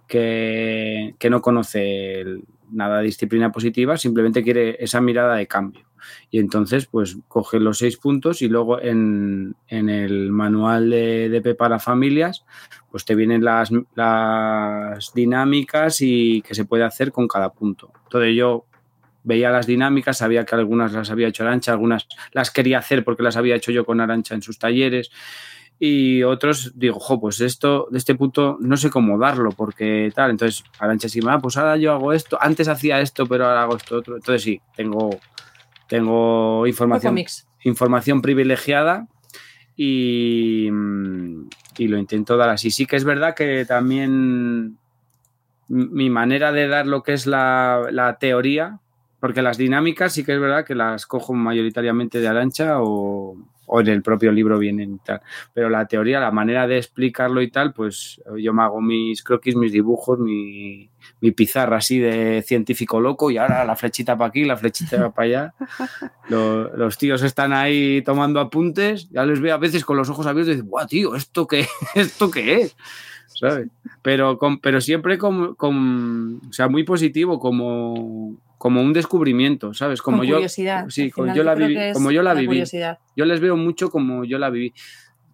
[0.06, 2.24] que, que no conoce
[2.70, 5.86] nada de disciplina positiva, simplemente quiere esa mirada de cambio.
[6.30, 11.54] Y entonces, pues coge los seis puntos y luego en, en el manual de, de
[11.54, 12.44] para familias,
[12.90, 17.92] pues te vienen las, las dinámicas y que se puede hacer con cada punto.
[18.04, 18.64] Entonces yo
[19.28, 23.22] veía las dinámicas, sabía que algunas las había hecho Arancha, algunas las quería hacer porque
[23.22, 25.10] las había hecho yo con Arancha en sus talleres.
[25.78, 30.30] Y otros digo, jo, pues esto, de este punto no sé cómo darlo, porque tal,
[30.30, 33.76] entonces Arancha sí, ah, pues ahora yo hago esto, antes hacía esto, pero ahora hago
[33.76, 35.10] esto otro, entonces sí, tengo,
[35.86, 37.16] tengo información,
[37.64, 39.06] información privilegiada
[39.76, 40.68] y,
[41.76, 42.70] y, lo intento dar así.
[42.70, 44.78] Sí que es verdad que también
[45.68, 48.80] mi manera de dar lo que es la, la teoría,
[49.20, 53.36] porque las dinámicas sí que es verdad que las cojo mayoritariamente de Arancha o
[53.68, 55.20] o en el propio libro vienen y tal.
[55.54, 59.54] Pero la teoría, la manera de explicarlo y tal, pues yo me hago mis croquis,
[59.54, 60.90] mis dibujos, mi,
[61.36, 65.54] pizarra así de científico loco y ahora la flechita para aquí, la flechita para allá.
[66.28, 70.52] Los, tíos están ahí tomando apuntes, ya les veo a veces con los ojos abiertos
[70.52, 71.14] y dicen, ¡guau, tío!
[71.14, 72.76] ¿Esto qué, ¿Esto qué es?
[73.26, 73.68] ¿Sabes?
[74.02, 80.02] Pero, con, pero siempre con, con, o sea, muy positivo, como como un descubrimiento, ¿sabes?
[80.02, 82.64] Como yo, sí, como yo la viví, como yo la viví.
[83.16, 84.74] Yo les veo mucho como yo la viví.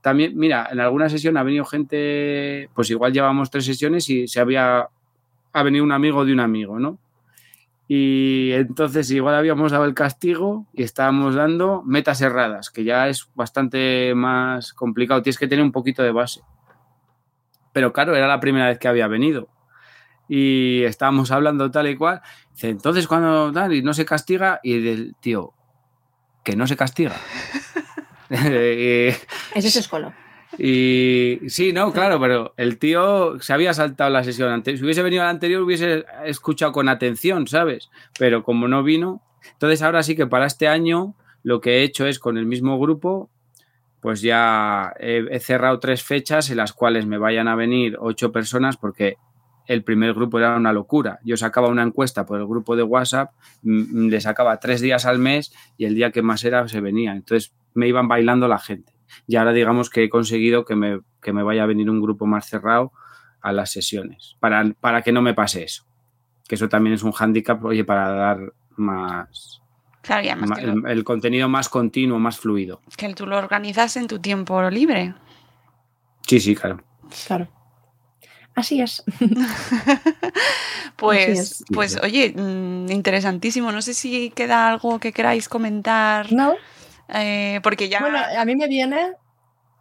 [0.03, 4.39] También, mira, en alguna sesión ha venido gente, pues igual llevamos tres sesiones y se
[4.39, 4.89] había,
[5.55, 6.99] ha venido un amigo de un amigo, ¿no?
[7.89, 13.29] Y entonces igual habíamos dado el castigo y estábamos dando metas erradas, que ya es
[13.35, 16.43] bastante más complicado, tienes que tener un poquito de base.
[17.72, 19.49] Pero claro, era la primera vez que había venido
[20.29, 22.20] y estábamos hablando tal y cual.
[22.53, 25.53] Dice, entonces cuando tal y no se castiga y del tío,
[26.43, 27.16] que no se castiga.
[28.31, 29.18] Ese
[29.55, 30.12] es escolo.
[30.59, 34.79] Y sí, no, claro, pero el tío se había saltado la sesión antes.
[34.79, 37.91] Si hubiese venido a la anterior, hubiese escuchado con atención, ¿sabes?
[38.18, 39.22] Pero como no vino,
[39.53, 42.79] entonces ahora sí que para este año lo que he hecho es con el mismo
[42.79, 43.31] grupo,
[44.01, 48.33] pues ya he, he cerrado tres fechas en las cuales me vayan a venir ocho
[48.33, 49.16] personas porque
[49.67, 51.19] el primer grupo era una locura.
[51.25, 55.53] Yo sacaba una encuesta por el grupo de WhatsApp, le sacaba tres días al mes
[55.77, 57.12] y el día que más era se venía.
[57.12, 58.93] Entonces me iban bailando la gente.
[59.27, 62.27] Y ahora digamos que he conseguido que me, que me vaya a venir un grupo
[62.27, 62.93] más cerrado
[63.41, 65.85] a las sesiones, para, para que no me pase eso.
[66.49, 69.62] Que eso también es un hándicap, oye, para dar más,
[70.87, 72.81] el, contenido más continuo, más fluido.
[72.97, 75.15] Que tú lo organizas en tu tiempo libre.
[76.27, 76.83] Sí, sí, claro.
[77.27, 77.49] Claro.
[78.55, 79.03] Así es.
[80.97, 83.73] pues, pues, oye, mm, interesantísimo.
[83.73, 86.33] No sé si queda algo que queráis comentar.
[86.33, 86.55] No.
[87.13, 88.01] Eh, porque ya.
[88.01, 89.13] Bueno, a mí me viene.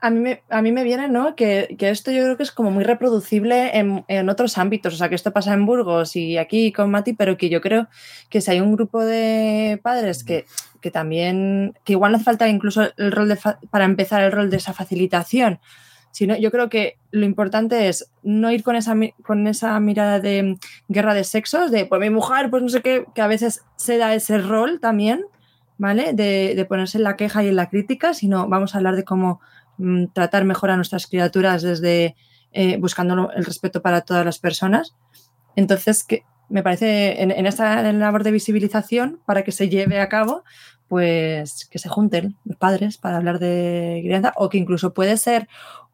[0.01, 1.33] A mí me, a mí me viene, ¿no?
[1.33, 4.93] Que, esto yo creo que es como muy reproducible en, otros ámbitos.
[4.95, 7.87] O sea, que esto pasa en Burgos y aquí con Mati, pero que yo creo
[8.29, 10.45] que si hay un grupo de padres que,
[10.81, 11.77] que también.
[11.85, 13.37] que igual no hace falta incluso el rol de.
[13.69, 15.59] para empezar el rol de esa facilitación
[16.13, 18.95] sino yo creo que lo importante es no ir con esa,
[19.25, 20.57] con esa mirada de
[20.87, 23.97] guerra de sexos, de pues mi mujer, pues no sé qué, que a veces se
[23.97, 25.25] da ese rol también,
[25.79, 26.13] ¿vale?
[26.13, 29.41] De, ponerse en la queja y en la crítica, sino vamos a hablar de cómo
[29.79, 32.15] mm, tratar mejor a nuestras criaturas desde
[32.51, 34.95] eh, buscando el respeto para todas las personas.
[35.55, 40.43] Entonces, que me parece en, esta labor de visibilización, para que se lleve a cabo,
[40.87, 45.47] pues que se junten los padres para hablar de crianza o que incluso puede ser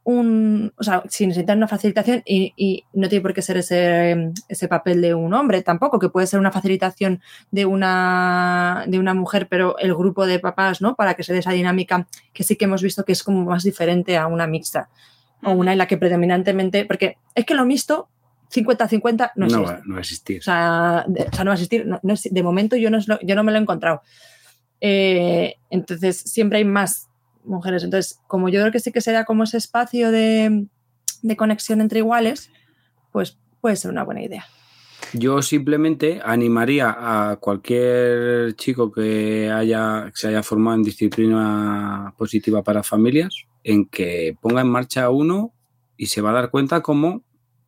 [0.04, 4.68] un, o sea, si necesitan una facilitación y, no tiene por qué ser ese, ese,
[4.68, 7.22] papel de un hombre tampoco, que puede ser una facilitación
[7.52, 10.96] de una, de una mujer, pero el grupo de papás, ¿no?
[10.96, 13.64] Para que se dé esa dinámica que sí que hemos visto que es como más
[13.64, 14.90] diferente a una mixta
[15.44, 18.10] o una en la que predominantemente, porque es que lo mixto
[18.52, 19.72] 50-50 no existe.
[19.72, 20.40] No, no va a existir.
[20.40, 21.86] O sea, de, no va a existir.
[21.86, 24.02] de momento yo no, yo no me lo he encontrado.
[24.82, 27.09] Eh, entonces, siempre hay más
[27.44, 27.84] mujeres.
[27.84, 30.68] Entonces, como yo creo que sí que será como ese espacio de,
[31.38, 32.52] conexión entre iguales,
[33.12, 34.46] pues puede ser una buena idea.
[35.14, 42.64] Yo simplemente animaría a cualquier chico que haya que se haya formado en disciplina positiva
[42.64, 43.34] para familias
[43.64, 45.54] en que ponga en marcha uno
[45.98, 47.24] y se va a dar cuenta cómo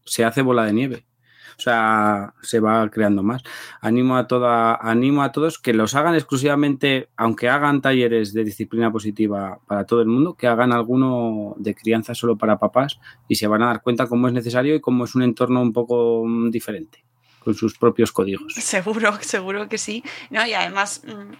[0.05, 1.05] se hace bola de nieve.
[1.61, 3.43] O sea, se va creando más.
[3.81, 8.91] Animo a toda, animo a todos que los hagan exclusivamente, aunque hagan talleres de disciplina
[8.91, 13.45] positiva para todo el mundo, que hagan alguno de crianza solo para papás y se
[13.45, 16.49] van a dar cuenta cómo es necesario y cómo es un entorno un poco mm,
[16.49, 17.05] diferente,
[17.43, 18.55] con sus propios códigos.
[18.55, 20.03] Seguro, seguro que sí.
[20.31, 21.33] No, y además, mm,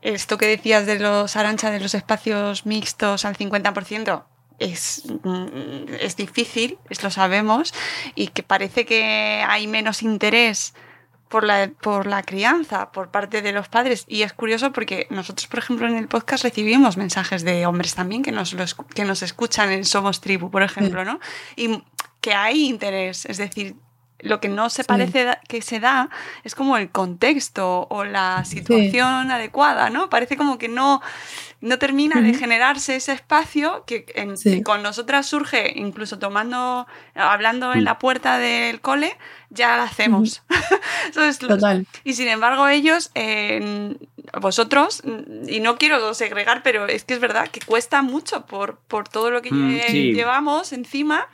[0.00, 4.24] esto que decías de los arancha de los espacios mixtos al 50%,
[4.58, 7.74] es, mm, es difícil, lo sabemos,
[8.14, 10.74] y que parece que hay menos interés
[11.28, 14.04] por la, por la crianza por parte de los padres.
[14.08, 18.22] Y es curioso porque nosotros, por ejemplo, en el podcast recibimos mensajes de hombres también
[18.22, 18.54] que nos,
[18.94, 21.18] que nos escuchan en Somos Tribu, por ejemplo, ¿no?
[21.56, 21.82] Y
[22.20, 23.76] que hay interés, es decir,
[24.20, 26.08] lo que no se parece que se da
[26.44, 30.08] es como el contexto o la situación adecuada, ¿no?
[30.08, 31.02] Parece como que no,
[31.60, 34.06] no termina de generarse ese espacio que
[34.64, 37.84] con nosotras surge, incluso tomando, hablando en mm.
[37.84, 39.16] la puerta del cole,
[39.50, 40.42] ya lo hacemos.
[41.38, 41.86] Total.
[42.04, 43.10] Y sin embargo ellos,
[44.40, 45.02] vosotros,
[45.46, 49.30] y no quiero segregar, pero es que es verdad que cuesta mucho por, por todo
[49.30, 51.28] lo que mm, llevamos encima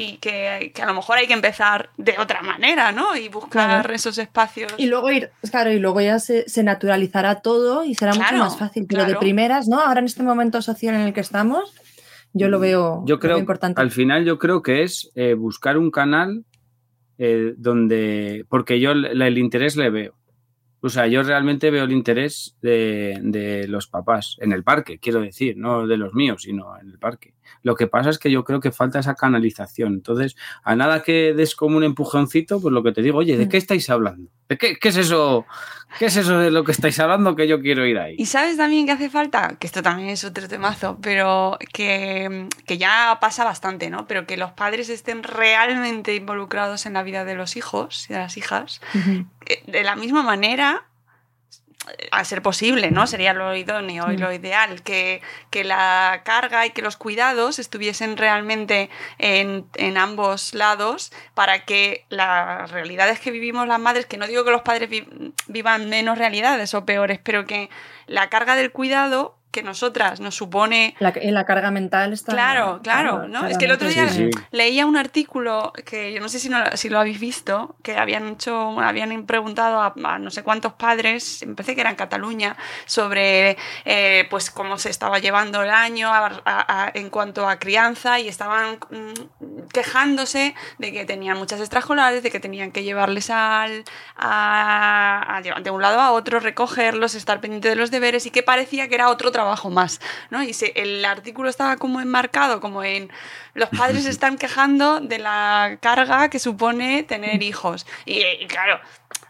[0.00, 3.16] y que, a lo mejor hay que empezar de otra manera, ¿no?
[3.16, 4.72] Y buscar esos espacios.
[4.78, 8.86] Y luego ir, claro, y luego ya se, naturalizará todo y será mucho más fácil.
[8.88, 9.78] Pero de primeras, ¿no?
[9.78, 11.74] Ahora en este momento social en el que estamos,
[12.32, 13.80] yo lo veo, yo creo, importante.
[13.80, 16.46] Al final yo creo que es eh, buscar un canal
[17.18, 20.14] eh, donde, porque yo el interés le veo.
[20.82, 25.20] O sea, yo realmente veo el interés de, de, los papás en el parque, quiero
[25.20, 27.34] decir, no de los míos, sino en el parque.
[27.62, 29.94] Lo que pasa es que yo creo que falta esa canalización.
[29.94, 33.48] Entonces, a nada que des como un empujoncito, pues lo que te digo, oye, ¿de
[33.48, 34.30] qué estáis hablando?
[34.48, 35.46] ¿De qué, qué es eso?
[35.98, 38.14] ¿Qué es eso de lo que estáis hablando que yo quiero ir ahí?
[38.18, 42.78] Y sabes también que hace falta, que esto también es otro temazo, pero que, que
[42.78, 44.06] ya pasa bastante, ¿no?
[44.06, 48.18] Pero que los padres estén realmente involucrados en la vida de los hijos y de
[48.20, 48.80] las hijas,
[49.46, 50.84] eh, de la misma manera
[52.10, 53.06] a ser posible, ¿no?
[53.06, 55.20] Sería lo idóneo y lo ideal, que,
[55.50, 62.04] que, la carga y que los cuidados estuviesen realmente en, en, ambos lados para que
[62.08, 64.90] las realidades que vivimos las madres, que no digo que los padres
[65.46, 67.70] vivan menos realidades o peores, pero que
[68.06, 70.94] la carga del cuidado que nosotras nos supone...
[71.00, 72.32] La, en la carga mental está...
[72.32, 73.46] Claro, claro, ¿no?
[73.46, 74.06] Es que el otro día
[74.52, 78.80] leía un artículo que yo no sé si, si lo habéis visto, que habían hecho,
[78.80, 84.26] habían preguntado a, no sé cuántos padres, me parece que era en Cataluña, sobre eh,
[84.30, 86.12] pues cómo se estaba llevando el año
[86.94, 92.38] en cuanto a crianza y estaban mm, quejándose de que tenían muchas extraescolares, de que
[92.38, 93.84] tenían que llevarles al,
[94.16, 98.86] a, de un lado a otro, recogerlos, estar pendiente de los deberes y que parecía
[98.88, 100.42] que era otro trabajo trabajo más, ¿no?
[100.42, 103.10] Y el artículo estaba como enmarcado, como en
[103.54, 107.86] los padres están quejando de la carga que supone tener hijos.
[108.04, 108.80] Y, claro,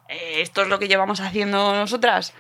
[0.09, 2.35] eh, esto es lo que llevamos haciendo nosotras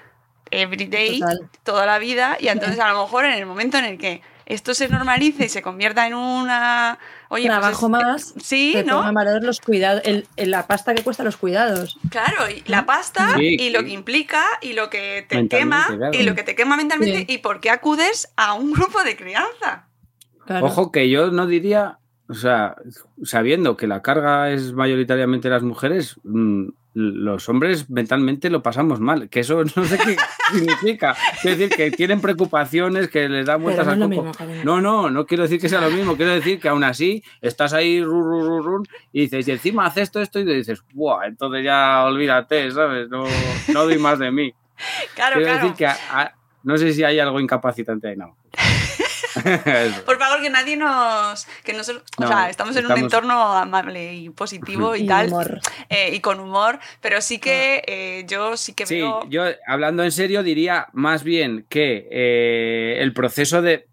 [0.50, 1.20] every day,
[1.62, 4.20] toda la vida, y entonces a lo mejor en el momento en el que
[4.50, 6.98] esto se normalice y se convierta en una
[7.28, 8.34] Oye, pues trabajo más.
[8.42, 9.12] Sí, ¿no?
[9.40, 11.96] los cuidados, el, la pasta que cuesta los cuidados.
[12.10, 16.34] Claro, y la pasta y lo que implica y lo que te quema y lo
[16.34, 19.86] que te quema mentalmente y por qué acudes a un grupo de crianza.
[20.60, 21.98] Ojo que yo no diría,
[22.28, 22.74] o sea,
[23.22, 29.28] sabiendo que la carga es mayoritariamente las mujeres, mm, los hombres mentalmente lo pasamos mal,
[29.28, 30.16] que eso no sé qué
[30.52, 31.16] significa.
[31.40, 34.32] Quiero decir que tienen preocupaciones, que les dan vueltas al coco.
[34.64, 37.72] No, no, no quiero decir que sea lo mismo, quiero decir que aún así estás
[37.72, 38.04] ahí
[39.12, 41.26] y dices, y encima haces esto, esto, y te dices, ¡buah!
[41.26, 43.08] Entonces ya olvídate, ¿sabes?
[43.08, 43.24] No,
[43.72, 44.52] no doy más de mí.
[45.14, 45.88] Claro, quiero decir que
[46.62, 48.34] no sé si hay algo incapacitante ahí, no.
[50.06, 51.46] Por favor, que nadie nos.
[51.64, 55.32] Que o sea, estamos en un entorno amable y positivo y, tal.
[55.88, 56.78] Eh, y con humor.
[57.00, 61.66] Pero sí que eh, yo sí que sí, Yo, hablando en serio, diría más bien
[61.68, 63.86] que eh, el proceso de.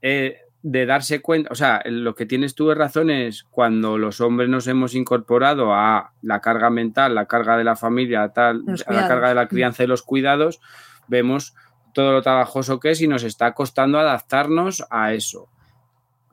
[0.00, 4.48] de darse cuenta, o sea, lo que tienes tú de razón es cuando los hombres
[4.48, 9.08] nos hemos incorporado a la carga mental, la carga de la familia, tal, a la
[9.08, 10.60] carga de la crianza y los cuidados,
[11.06, 11.54] vemos
[11.94, 15.48] todo lo trabajoso que es y nos está costando adaptarnos a eso.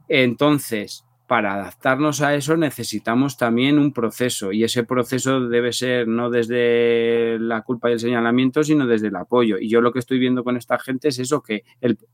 [0.10, 6.30] Entonces, para adaptarnos a eso necesitamos también un proceso y ese proceso debe ser no
[6.30, 9.58] desde la culpa y el señalamiento, sino desde el apoyo.
[9.58, 11.64] Y yo lo que estoy viendo con esta gente es eso, que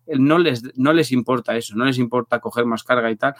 [0.05, 3.33] no, les, no les importa eso, no les importa coger más carga y tal,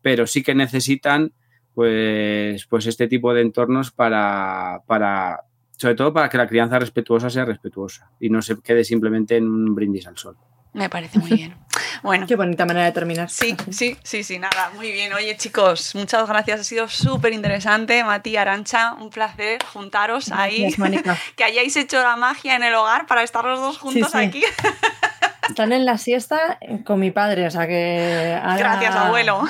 [0.00, 1.32] pero sí que necesitan
[1.72, 5.44] pues, pues este tipo de entornos para, para,
[5.76, 9.46] sobre todo para que la crianza respetuosa sea respetuosa y no se quede simplemente en
[9.46, 10.36] un brindis al sol.
[10.72, 11.54] Me parece muy bien.
[12.02, 12.26] Bueno.
[12.26, 13.30] Qué bonita manera de terminar.
[13.30, 15.12] Sí, sí, sí, sí, nada, muy bien.
[15.12, 16.60] Oye, chicos, muchas gracias.
[16.60, 18.02] Ha sido súper interesante.
[18.02, 20.74] Mati, Arancha, un placer juntaros ahí.
[21.36, 24.42] que hayáis hecho la magia en el hogar para estar los dos juntos aquí.
[25.48, 28.40] Están en la siesta con mi padre, o sea que.
[28.58, 29.44] Gracias, abuelo.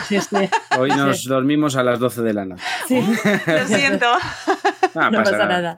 [0.78, 2.64] Hoy nos dormimos a las 12 de la noche.
[2.86, 3.00] Sí.
[3.46, 4.06] Lo siento.
[5.10, 5.76] no pasa, nada.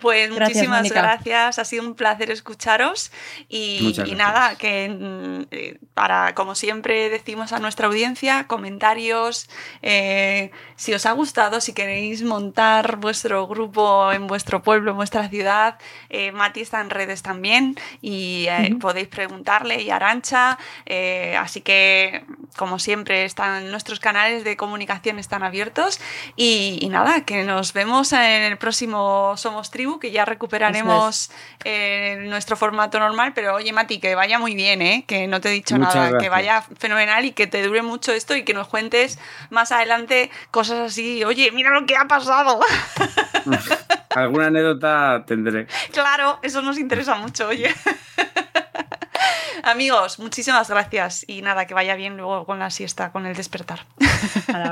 [0.00, 3.12] Pues muchísimas gracias, ha sido un placer escucharos
[3.48, 9.48] y, nada, que eh, para, como siempre decimos a nuestra audiencia, comentarios,
[9.82, 15.28] eh, si os ha gustado, si queréis montar vuestro grupo en vuestro pueblo, en vuestra
[15.28, 15.78] ciudad,
[16.08, 18.48] eh, Mati está en redes también y
[18.80, 20.58] podéis preguntarle y Arancha,
[21.38, 22.24] así que
[22.56, 26.00] como siempre están nuestros canales de comunicación están abiertos
[26.36, 31.30] y, y nada, que nos vemos en el próximo Somos Tribu que ya recuperaremos
[31.64, 35.04] eh, nuestro formato normal, pero oye Mati, que vaya muy bien, ¿eh?
[35.06, 38.36] que no te he dicho nada, que vaya fenomenal y que te dure mucho esto
[38.36, 39.18] y que nos cuentes
[39.50, 42.60] más adelante cosas así, oye, mira lo que ha pasado.
[44.10, 45.66] Alguna anécdota tendré.
[45.92, 47.74] Claro, eso nos interesa mucho, oye.
[49.62, 53.86] Amigos, muchísimas gracias y nada, que vaya bien luego con la siesta, con el despertar.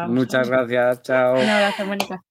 [0.09, 1.35] Muchas gracias, chao.
[1.35, 2.23] Un abrazo, Mónica.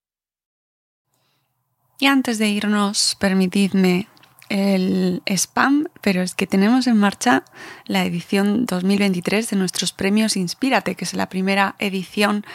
[1.99, 4.07] Y antes de irnos, permitidme
[4.47, 7.43] el spam, pero es que tenemos en marcha
[7.85, 12.45] la edición 2023 de nuestros premios Inspírate, que es la primera edición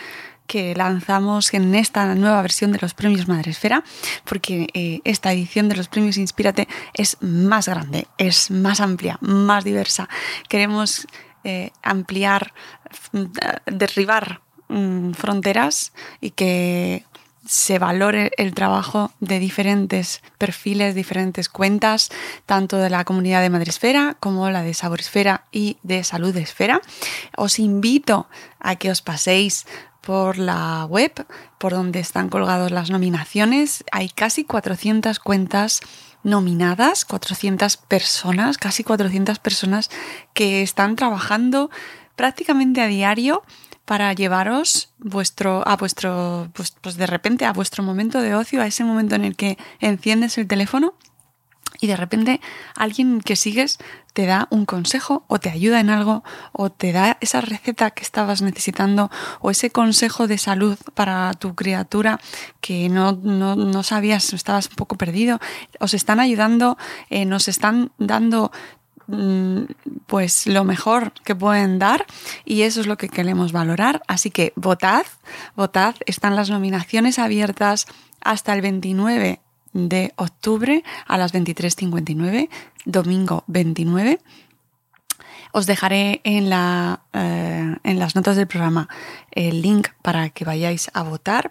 [0.46, 3.84] que lanzamos en esta nueva versión de los premios Madresfera,
[4.24, 9.62] porque eh, esta edición de los premios Inspírate es más grande, es más amplia, más
[9.62, 10.08] diversa.
[10.48, 11.06] Queremos
[11.44, 12.54] eh, ampliar,
[13.66, 17.04] derribar mm, fronteras y que
[17.46, 22.10] se valore el trabajo de diferentes perfiles, diferentes cuentas,
[22.46, 26.80] tanto de la comunidad de Madresfera como la de Saboresfera y de Salud Esfera.
[27.36, 28.28] Os invito
[28.60, 29.66] a que os paséis
[30.00, 31.26] por la web,
[31.58, 33.84] por donde están colgadas las nominaciones.
[33.90, 35.80] Hay casi 400 cuentas
[36.22, 39.90] nominadas, 400 personas, casi 400 personas
[40.32, 41.70] que están trabajando
[42.16, 43.42] prácticamente a diario
[43.84, 48.66] para llevaros vuestro, a vuestro, pues, pues, de repente a vuestro momento de ocio, a
[48.66, 50.94] ese momento en el que enciendes el teléfono
[51.80, 52.40] y de repente
[52.76, 53.78] alguien que sigues
[54.14, 56.22] te da un consejo o te ayuda en algo
[56.52, 59.10] o te da esa receta que estabas necesitando
[59.40, 62.20] o ese consejo de salud para tu criatura
[62.60, 65.40] que no, no, no sabías, estabas un poco perdido.
[65.80, 66.78] Os están ayudando,
[67.10, 68.52] eh, nos están dando
[70.06, 72.06] pues lo mejor que pueden dar
[72.44, 74.02] y eso es lo que queremos valorar.
[74.06, 75.04] Así que votad,
[75.56, 77.86] votad, están las nominaciones abiertas
[78.20, 79.40] hasta el 29
[79.72, 82.48] de octubre a las 23.59,
[82.84, 84.20] domingo 29.
[85.52, 88.88] Os dejaré en, la, eh, en las notas del programa
[89.34, 91.50] el link para que vayáis a votar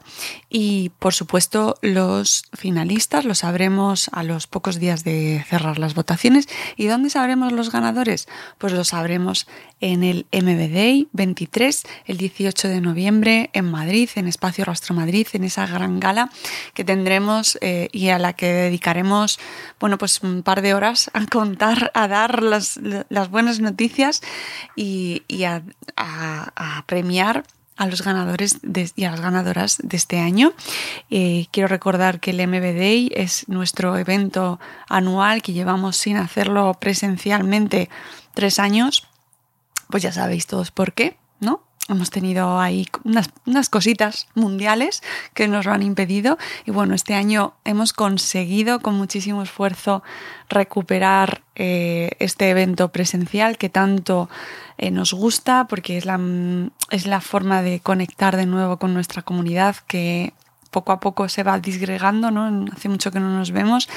[0.50, 6.48] y por supuesto los finalistas los sabremos a los pocos días de cerrar las votaciones.
[6.78, 8.28] ¿Y dónde sabremos los ganadores?
[8.58, 9.48] Pues lo sabremos
[9.82, 15.44] en el MBDay 23 el 18 de noviembre en Madrid, en Espacio Rastro Madrid, en
[15.44, 16.30] esa gran gala
[16.74, 19.40] que tendremos eh, y a la que dedicaremos
[19.80, 22.80] bueno pues un par de horas a contar, a dar las,
[23.30, 24.22] buenas noticias
[24.76, 25.24] y,
[25.96, 27.44] a premiar
[27.84, 28.60] a los ganadores
[28.96, 30.54] y a las ganadoras de este año.
[31.10, 36.74] Eh, quiero recordar que el MB Day es nuestro evento anual que llevamos sin hacerlo
[36.80, 37.90] presencialmente
[38.34, 39.08] tres años.
[39.90, 41.62] Pues ya sabéis todos por qué, ¿no?
[41.90, 45.04] Hemos tenido ahí unas, unas, cositas mundiales
[45.34, 50.02] que nos lo han impedido y bueno, este año hemos conseguido con muchísimo esfuerzo
[50.48, 54.30] recuperar eh, este evento presencial que tanto
[54.78, 56.20] eh, nos gusta porque es la,
[56.90, 60.34] es la forma de conectar de nuevo con nuestra comunidad que
[60.74, 62.66] poco a poco se va disgregando, ¿no?
[62.74, 63.88] Hace mucho que no nos vemos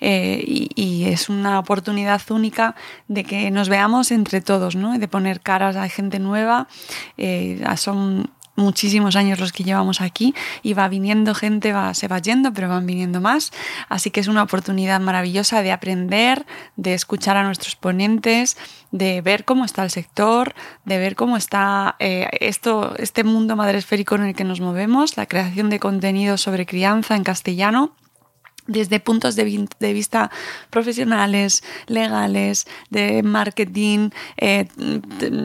[0.00, 2.76] eh, y, es una oportunidad única
[3.08, 4.96] de que nos veamos entre todos, ¿no?
[4.98, 6.68] De poner caras a gente nueva.
[7.76, 12.52] son muchísimos años los que llevamos aquí y va viniendo gente, va, se va yendo,
[12.52, 13.52] pero van viniendo más.
[13.88, 16.46] Así que es una oportunidad maravillosa de aprender,
[16.76, 18.56] de escuchar a nuestros ponentes,
[18.90, 20.54] de ver cómo está el sector,
[20.84, 25.26] de ver cómo está eh, esto, este mundo madresférico en el que nos movemos, la
[25.26, 27.92] creación de contenido sobre crianza en castellano
[28.66, 29.44] desde puntos de,
[29.92, 30.30] vista
[30.70, 34.66] profesionales, legales, de marketing, eh,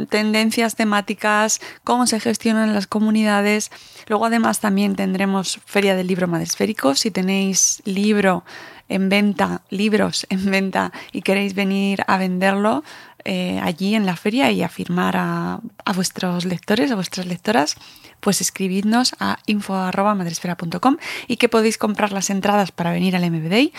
[0.09, 3.71] tendencias temáticas, cómo se gestionan las comunidades.
[4.07, 6.95] Luego además también tendremos Feria del Libro Madresférico.
[6.95, 8.43] Si tenéis libro
[8.91, 12.83] en venta, libros en venta y queréis venir a venderlo
[13.25, 15.61] eh, allí en la feria y a firmar a,
[15.95, 17.75] vuestros lectores, a vuestras lectoras,
[18.19, 23.71] pues escribidnos a info.madresfera.com y que podéis comprar las entradas para venir al MBD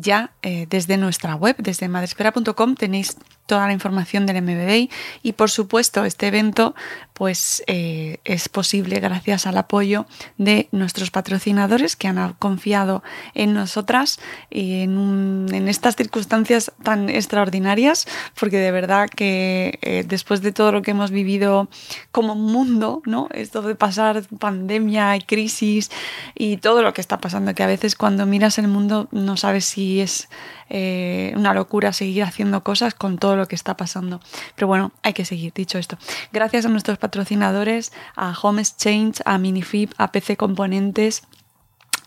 [0.00, 3.16] ya eh, desde nuestra web, desde madrespera.com tenéis
[3.46, 4.90] toda la información del MBD
[5.22, 6.74] y por supuesto este evento
[7.14, 10.06] pues eh, es posible gracias al apoyo
[10.36, 13.02] de nuestros patrocinadores que han confiado
[13.34, 14.20] en nosotras
[14.50, 18.06] y en, estas circunstancias tan extraordinarias
[18.38, 21.68] porque de verdad que eh, después de todo lo que hemos vivido
[22.12, 23.28] como mundo, ¿no?
[23.32, 25.90] Esto de pasar pandemia y crisis
[26.34, 29.64] y todo lo que está pasando que a veces cuando miras el mundo no sabes
[29.64, 30.28] si es
[30.68, 34.20] eh, una locura seguir haciendo cosas con todo lo que está pasando.
[34.54, 35.98] Pero bueno, hay que seguir, dicho esto.
[36.32, 41.22] Gracias a nuestros patrocinadores, a Home Exchange, a Minifib, a PC Componentes,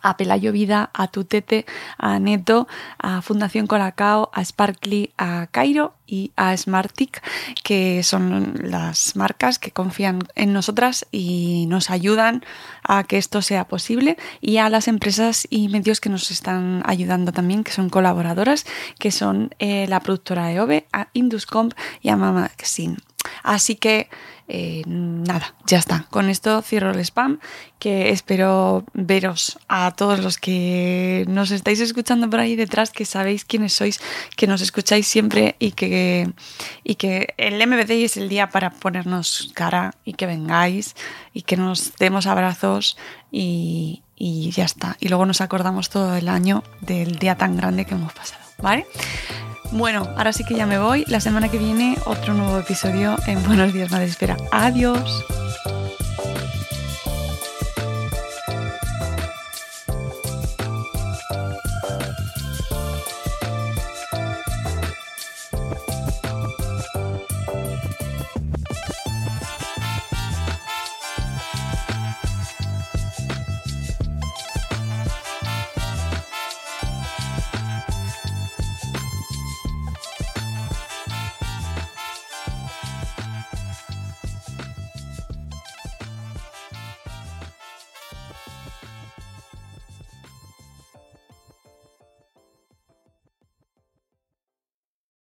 [0.02, 1.66] a Pelayo Vida, a Tutete,
[1.98, 2.68] a Neto,
[2.98, 7.24] a Fundación Colacao, a Sparkly, a Cairo y a Smartic,
[7.64, 12.44] que son las marcas que confían en nosotras y nos ayudan
[12.84, 17.32] a que esto sea posible, y a las empresas y medios que nos están ayudando
[17.32, 18.66] también, que son colaboradoras,
[19.00, 22.52] que son eh, la productora EOBE, a Induscomp y a Mama.
[23.44, 24.10] Así que
[24.54, 26.08] eh, nada, ya está.
[26.10, 27.40] Con esto cierro el spam,
[27.80, 33.46] que espero veros a todos los que nos estáis escuchando por ahí detrás, que sabéis
[33.46, 34.02] quiénes sois,
[34.36, 36.30] que nos escucháis siempre y que,
[36.84, 40.98] y que el MBD es el día para ponernos cara y que vengáis
[41.32, 42.98] y que nos demos abrazos
[43.32, 44.98] y, y ya está.
[45.00, 48.86] Y luego nos acordamos todo el año del día tan grande que hemos pasado, ¿vale?
[49.72, 51.06] Bueno, ahora sí que ya me voy.
[51.08, 54.36] La semana que viene otro nuevo episodio en Buenos Días Madre Espera.
[54.52, 55.26] Adiós.